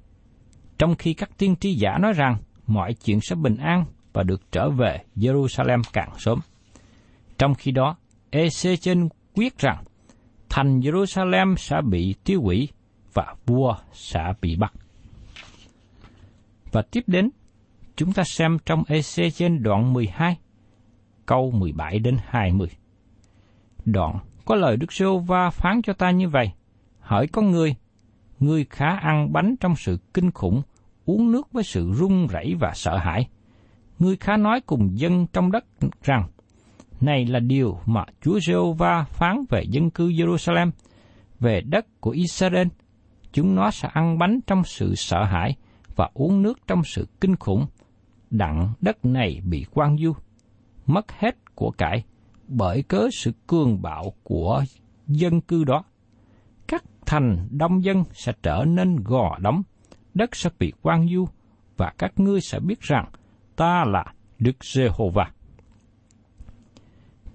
Trong 0.79 0.95
khi 0.95 1.15
các 1.15 1.31
tiên 1.39 1.57
tri 1.57 1.75
giả 1.75 1.99
nói 1.99 2.13
rằng 2.13 2.37
mọi 2.67 2.95
chuyện 2.95 3.21
sẽ 3.21 3.35
bình 3.35 3.57
an 3.57 3.85
và 4.13 4.23
được 4.23 4.53
trở 4.53 4.71
về 4.71 5.05
Jerusalem 5.17 5.83
càng 5.93 6.11
sớm. 6.19 6.39
Trong 7.39 7.55
khi 7.55 7.71
đó, 7.71 7.97
Ezechen 8.31 9.09
quyết 9.35 9.59
rằng 9.59 9.85
thành 10.51 10.81
Jerusalem 10.81 11.57
sẽ 11.57 11.81
bị 11.91 12.15
tiêu 12.25 12.43
hủy 12.43 12.69
và 13.13 13.35
vua 13.47 13.77
sẽ 13.93 14.35
bị 14.41 14.57
bắt. 14.57 14.73
Và 16.73 16.83
tiếp 16.83 17.05
đến, 17.07 17.31
chúng 17.97 18.13
ta 18.13 18.25
xem 18.25 18.59
trong 18.67 18.83
EC 18.89 19.35
trên 19.35 19.63
đoạn 19.63 19.93
12, 19.93 20.39
câu 21.27 21.51
17 21.51 21.99
đến 21.99 22.17
20. 22.25 22.69
Đoạn 23.85 24.19
có 24.45 24.55
lời 24.55 24.77
Đức 24.77 24.93
Sô 24.93 25.19
va 25.19 25.51
phán 25.51 25.83
cho 25.83 25.93
ta 25.93 26.11
như 26.11 26.29
vậy. 26.29 26.53
Hỏi 27.01 27.27
con 27.27 27.51
người, 27.51 27.75
người 28.39 28.67
khá 28.71 28.97
ăn 28.97 29.33
bánh 29.33 29.55
trong 29.61 29.77
sự 29.77 29.99
kinh 30.15 30.31
khủng, 30.31 30.63
uống 31.05 31.33
nước 31.33 31.53
với 31.53 31.65
sự 31.65 31.93
run 31.93 32.27
rẩy 32.27 32.55
và 32.61 32.73
sợ 32.75 32.97
hãi. 32.97 33.29
Ngươi 33.99 34.17
khá 34.17 34.37
nói 34.37 34.61
cùng 34.61 34.99
dân 34.99 35.27
trong 35.33 35.53
đất 35.53 35.65
rằng, 36.03 36.29
này 37.03 37.27
là 37.27 37.41
điều 37.41 37.79
mà 37.87 38.05
Chúa 38.23 38.41
Giê-hô-va 38.41 39.05
phán 39.05 39.45
về 39.49 39.63
dân 39.71 39.91
cư 39.91 40.09
Jerusalem, 40.09 40.71
về 41.41 41.61
đất 41.61 41.87
của 42.01 42.11
Israel. 42.11 42.69
Chúng 43.33 43.55
nó 43.55 43.71
sẽ 43.71 43.89
ăn 43.93 44.19
bánh 44.19 44.41
trong 44.47 44.65
sự 44.65 44.95
sợ 44.95 45.25
hãi 45.25 45.57
và 45.97 46.11
uống 46.15 46.43
nước 46.43 46.59
trong 46.67 46.85
sự 46.85 47.09
kinh 47.21 47.37
khủng. 47.37 47.67
Đặng 48.31 48.73
đất 48.81 49.05
này 49.05 49.41
bị 49.45 49.67
quan 49.71 49.99
du, 49.99 50.13
mất 50.87 51.13
hết 51.13 51.55
của 51.55 51.71
cải, 51.71 52.05
bởi 52.49 52.83
cớ 52.83 53.09
sự 53.13 53.33
cường 53.47 53.83
bạo 53.83 54.13
của 54.23 54.65
dân 55.07 55.41
cư 55.41 55.65
đó. 55.65 55.85
Các 56.69 56.85
thành 57.07 57.49
đông 57.51 57.85
dân 57.85 58.05
sẽ 58.13 58.33
trở 58.43 58.65
nên 58.67 58.97
gò 58.97 59.39
đóng, 59.39 59.63
đất 60.15 60.37
sẽ 60.37 60.51
bị 60.59 60.73
quan 60.83 61.09
du, 61.09 61.27
và 61.77 61.93
các 61.99 62.13
ngươi 62.21 62.41
sẽ 62.41 62.61
biết 62.61 62.81
rằng 62.81 63.09
ta 63.57 63.85
là 63.85 64.05
Đức 64.39 64.65
Giê-hô-va. 64.65 65.31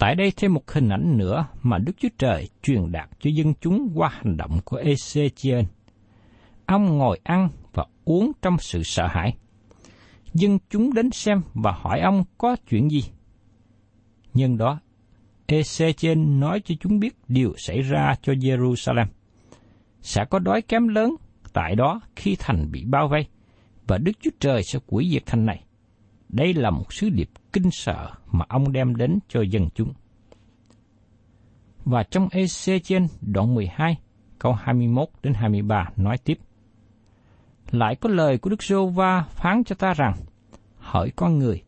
Tại 0.06 0.15
đây 0.15 0.32
thêm 0.38 0.54
một 0.54 0.72
hình 0.72 0.89
ảnh 0.89 1.18
nữa 1.18 1.46
mà 1.63 1.78
Đức 1.78 1.91
Chúa 1.98 2.10
Trời 2.18 2.50
truyền 2.63 2.91
đạt 2.91 3.10
cho 3.20 3.30
dân 3.34 3.54
chúng 3.62 3.91
qua 3.96 4.10
hành 4.10 4.38
động 4.38 4.60
của 4.65 4.80
Ezechiel. 4.80 5.63
Ông 6.65 6.98
ngồi 6.98 7.20
ăn 7.24 7.50
và 7.74 7.86
uống 8.04 8.32
trong 8.41 8.58
sự 8.60 8.84
sợ 8.84 9.08
hãi. 9.08 9.36
Dân 10.34 10.60
chúng 10.70 10.94
đến 10.94 11.12
xem 11.12 11.41
và 11.54 11.72
hỏi 11.72 12.00
ông 12.00 12.24
có 12.38 12.56
chuyện 12.70 12.91
gì. 12.91 13.04
Nhân 14.34 14.58
đó, 14.58 14.80
Ezechiel 15.48 16.39
nói 16.39 16.62
cho 16.65 16.76
chúng 16.80 17.00
biết 17.00 17.15
điều 17.28 17.54
xảy 17.58 17.82
ra 17.82 18.15
cho 18.22 18.34
Jerusalem. 18.34 19.08
Sẽ 20.02 20.26
có 20.26 20.39
đói 20.39 20.62
kém 20.62 20.88
lớn 20.88 21.15
tại 21.54 21.76
đó 21.76 22.02
khi 22.15 22.36
thành 22.39 22.72
bị 22.72 22.86
bao 22.86 23.08
vây, 23.08 23.28
và 23.88 23.98
Đức 23.98 24.13
Chúa 24.22 24.32
Trời 24.39 24.63
sẽ 24.63 24.80
quỷ 24.88 25.10
diệt 25.12 25.24
thành 25.26 25.46
này. 25.46 25.64
Đây 26.36 26.54
là 26.54 26.69
một 26.69 26.93
sứ 26.93 27.10
điệp 27.10 27.30
kinh 27.54 27.71
sợ 27.71 28.12
mà 28.32 28.45
ông 28.50 28.71
đem 28.71 28.95
đến 28.95 29.19
cho 29.28 29.41
dân 29.41 29.69
chúng. 29.76 29.93
Và 31.86 32.04
trong 32.04 32.28
Ezechen 32.28 33.08
đoạn 33.21 33.56
12, 33.56 33.98
câu 34.39 34.54
21 34.54 35.08
đến 35.24 35.34
23 35.34 35.89
nói 35.98 36.17
tiếp. 36.17 36.38
Lại 37.71 37.95
có 37.95 38.10
lời 38.10 38.38
của 38.38 38.50
Đức 38.50 38.63
giê 38.63 38.76
va 38.95 39.26
phán 39.30 39.63
cho 39.63 39.76
ta 39.76 39.93
rằng, 39.93 40.13
hỏi 40.78 41.12
con 41.15 41.39
người, 41.39 41.63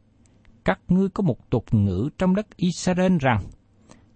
các 0.65 0.79
ngươi 0.87 1.09
có 1.09 1.23
một 1.23 1.49
tục 1.49 1.65
ngữ 1.71 2.09
trong 2.17 2.35
đất 2.35 2.57
Israel 2.57 3.17
rằng, 3.19 3.43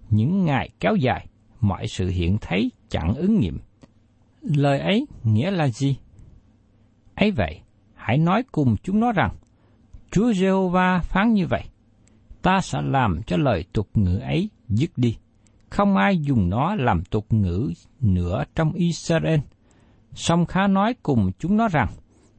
những 0.10 0.46
ngày 0.46 0.70
kéo 0.80 0.96
dài, 0.96 1.28
mọi 1.60 1.88
sự 1.88 2.08
hiện 2.08 2.38
thấy 2.42 2.72
chẳng 2.90 3.14
ứng 3.16 3.40
nghiệm. 3.40 3.60
Lời 4.42 4.80
ấy 4.80 5.06
nghĩa 5.24 5.52
là 5.52 5.68
gì? 5.68 5.98
ấy 7.16 7.32
vậy, 7.32 7.62
hãy 7.96 8.18
nói 8.18 8.44
cùng 8.52 8.76
chúng 8.84 9.00
nó 9.00 9.12
rằng, 9.12 9.36
Chúa 10.12 10.34
Giê-hô-va 10.34 11.00
phán 11.00 11.34
như 11.34 11.48
vậy, 11.48 11.64
ta 12.42 12.62
sẽ 12.62 12.82
làm 12.82 13.22
cho 13.24 13.38
lời 13.38 13.66
tục 13.74 13.90
ngữ 13.94 14.18
ấy 14.18 14.50
dứt 14.70 14.92
đi. 14.98 15.18
Không 15.70 15.98
ai 15.98 16.18
dùng 16.18 16.50
nó 16.50 16.76
làm 16.76 17.04
tục 17.04 17.34
ngữ 17.34 17.72
nữa 18.00 18.44
trong 18.56 18.74
Israel. 18.74 19.40
Song 20.14 20.46
khá 20.46 20.68
nói 20.68 20.96
cùng 21.04 21.32
chúng 21.40 21.58
nó 21.58 21.68
rằng, 21.68 21.88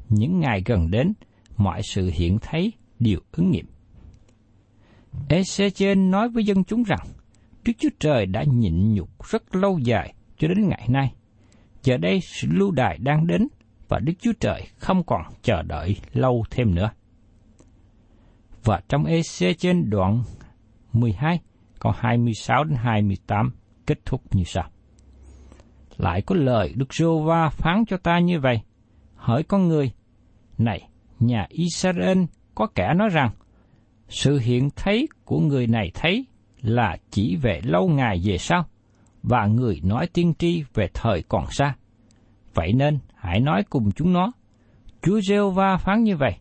những 0.08 0.40
ngày 0.40 0.62
gần 0.66 0.90
đến, 0.90 1.12
mọi 1.56 1.82
sự 1.82 2.10
hiện 2.14 2.38
thấy 2.42 2.72
đều 2.98 3.18
ứng 3.32 3.50
nghiệm. 3.50 3.66
Ezechen 5.28 6.10
nói 6.10 6.28
với 6.28 6.44
dân 6.44 6.64
chúng 6.64 6.82
rằng, 6.82 7.06
Đức 7.64 7.72
Chúa 7.78 7.88
Trời 7.98 8.26
đã 8.26 8.44
nhịn 8.44 8.94
nhục 8.94 9.08
rất 9.30 9.54
lâu 9.56 9.78
dài 9.78 10.14
cho 10.38 10.48
đến 10.48 10.68
ngày 10.68 10.86
nay. 10.88 11.12
Giờ 11.82 11.96
đây 11.96 12.20
sự 12.20 12.48
lưu 12.50 12.70
đài 12.70 12.98
đang 12.98 13.26
đến 13.26 13.48
và 13.88 13.98
Đức 13.98 14.12
Chúa 14.20 14.32
Trời 14.40 14.66
không 14.78 15.02
còn 15.06 15.22
chờ 15.42 15.62
đợi 15.62 15.96
lâu 16.12 16.44
thêm 16.50 16.74
nữa. 16.74 16.90
Và 18.64 18.80
trong 18.88 19.04
EC 19.04 19.58
trên 19.58 19.90
đoạn 19.90 20.22
12, 20.92 21.40
câu 21.78 21.92
26 21.96 22.64
đến 22.64 22.78
28 22.78 23.52
kết 23.86 23.98
thúc 24.04 24.34
như 24.34 24.44
sau. 24.44 24.70
Lại 25.96 26.22
có 26.22 26.34
lời 26.34 26.72
Đức 26.76 26.94
Rô 26.94 27.22
Va 27.22 27.48
phán 27.48 27.84
cho 27.88 27.96
ta 27.96 28.18
như 28.18 28.40
vậy. 28.40 28.60
Hỏi 29.14 29.42
con 29.42 29.68
người, 29.68 29.90
này, 30.58 30.88
nhà 31.20 31.46
Israel 31.48 32.18
có 32.54 32.66
kẻ 32.74 32.94
nói 32.96 33.08
rằng, 33.08 33.30
sự 34.08 34.38
hiện 34.38 34.70
thấy 34.76 35.08
của 35.24 35.40
người 35.40 35.66
này 35.66 35.90
thấy 35.94 36.26
là 36.60 36.96
chỉ 37.10 37.36
về 37.36 37.60
lâu 37.64 37.88
ngày 37.88 38.20
về 38.24 38.38
sau, 38.38 38.66
và 39.22 39.46
người 39.46 39.80
nói 39.84 40.06
tiên 40.06 40.34
tri 40.38 40.64
về 40.74 40.88
thời 40.94 41.22
còn 41.28 41.44
xa. 41.50 41.74
Vậy 42.54 42.72
nên 42.72 42.98
hãy 43.14 43.40
nói 43.40 43.62
cùng 43.70 43.92
chúng 43.92 44.12
nó, 44.12 44.32
Chúa 45.02 45.20
Rêu 45.20 45.50
va 45.50 45.76
phán 45.76 46.02
như 46.02 46.16
vậy, 46.16 46.34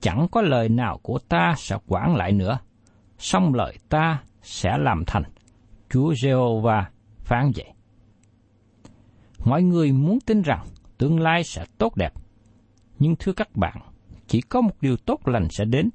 chẳng 0.00 0.26
có 0.30 0.42
lời 0.42 0.68
nào 0.68 0.98
của 1.02 1.18
ta 1.18 1.54
sẽ 1.56 1.76
quản 1.86 2.16
lại 2.16 2.32
nữa, 2.32 2.58
song 3.18 3.54
lời 3.54 3.78
ta 3.88 4.22
sẽ 4.42 4.78
làm 4.78 5.04
thành. 5.06 5.22
Chúa 5.90 6.14
Giê-hô-va 6.14 6.90
phán 7.20 7.52
vậy. 7.56 7.72
Mọi 9.44 9.62
người 9.62 9.92
muốn 9.92 10.18
tin 10.20 10.42
rằng 10.42 10.66
tương 10.98 11.20
lai 11.20 11.44
sẽ 11.44 11.64
tốt 11.78 11.96
đẹp, 11.96 12.12
nhưng 12.98 13.16
thưa 13.16 13.32
các 13.32 13.56
bạn, 13.56 13.78
chỉ 14.26 14.40
có 14.40 14.60
một 14.60 14.74
điều 14.80 14.96
tốt 14.96 15.28
lành 15.28 15.48
sẽ 15.50 15.64
đến, 15.64 15.90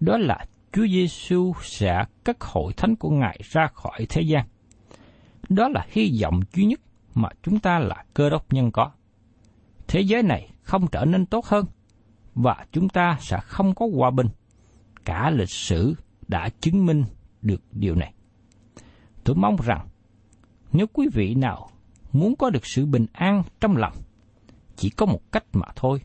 đó 0.00 0.18
là 0.18 0.46
Chúa 0.72 0.86
Giêsu 0.86 1.52
sẽ 1.62 2.04
cất 2.24 2.36
hội 2.40 2.72
thánh 2.76 2.96
của 2.96 3.10
Ngài 3.10 3.40
ra 3.50 3.66
khỏi 3.66 4.06
thế 4.08 4.22
gian. 4.22 4.46
Đó 5.48 5.68
là 5.68 5.86
hy 5.88 6.18
vọng 6.22 6.40
duy 6.52 6.64
nhất 6.64 6.80
mà 7.14 7.28
chúng 7.42 7.58
ta 7.58 7.78
là 7.78 8.04
cơ 8.14 8.30
đốc 8.30 8.52
nhân 8.52 8.70
có. 8.70 8.90
Thế 9.88 10.00
giới 10.00 10.22
này 10.22 10.50
không 10.62 10.86
trở 10.92 11.04
nên 11.04 11.26
tốt 11.26 11.46
hơn, 11.46 11.64
và 12.36 12.66
chúng 12.72 12.88
ta 12.88 13.18
sẽ 13.20 13.38
không 13.42 13.74
có 13.74 13.88
hòa 13.94 14.10
bình. 14.10 14.28
Cả 15.04 15.30
lịch 15.30 15.50
sử 15.50 15.94
đã 16.28 16.48
chứng 16.60 16.86
minh 16.86 17.04
được 17.42 17.62
điều 17.72 17.94
này. 17.94 18.12
Tôi 19.24 19.36
mong 19.36 19.56
rằng 19.64 19.88
nếu 20.72 20.86
quý 20.92 21.08
vị 21.12 21.34
nào 21.34 21.70
muốn 22.12 22.36
có 22.36 22.50
được 22.50 22.66
sự 22.66 22.86
bình 22.86 23.06
an 23.12 23.42
trong 23.60 23.76
lòng, 23.76 23.92
chỉ 24.76 24.90
có 24.90 25.06
một 25.06 25.32
cách 25.32 25.44
mà 25.52 25.66
thôi, 25.76 26.00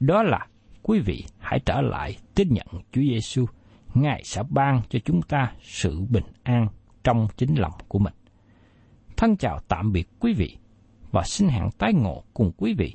đó 0.00 0.22
là 0.22 0.46
quý 0.82 0.98
vị 0.98 1.24
hãy 1.38 1.60
trở 1.66 1.80
lại 1.80 2.16
tin 2.34 2.48
nhận 2.50 2.66
Chúa 2.92 3.02
Giêsu, 3.02 3.46
Ngài 3.94 4.22
sẽ 4.24 4.42
ban 4.50 4.82
cho 4.88 4.98
chúng 5.04 5.22
ta 5.22 5.52
sự 5.62 6.00
bình 6.10 6.24
an 6.42 6.68
trong 7.04 7.28
chính 7.36 7.54
lòng 7.54 7.72
của 7.88 7.98
mình. 7.98 8.14
Thân 9.16 9.36
chào 9.36 9.60
tạm 9.68 9.92
biệt 9.92 10.08
quý 10.20 10.32
vị 10.32 10.56
và 11.12 11.22
xin 11.22 11.48
hẹn 11.48 11.70
tái 11.78 11.92
ngộ 11.94 12.24
cùng 12.34 12.52
quý 12.56 12.74
vị 12.78 12.94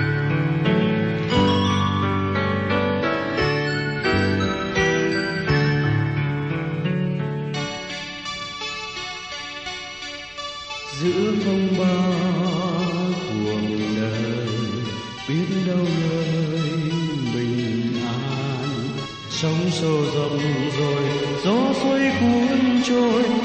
sâu 19.81 20.05
rộng 20.15 20.39
rồi 20.79 21.03
gió 21.43 21.73
xoay 21.83 22.11
cuốn 22.19 22.81
trôi. 22.83 23.40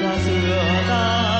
Ta 0.00 0.16
giữa. 0.24 1.39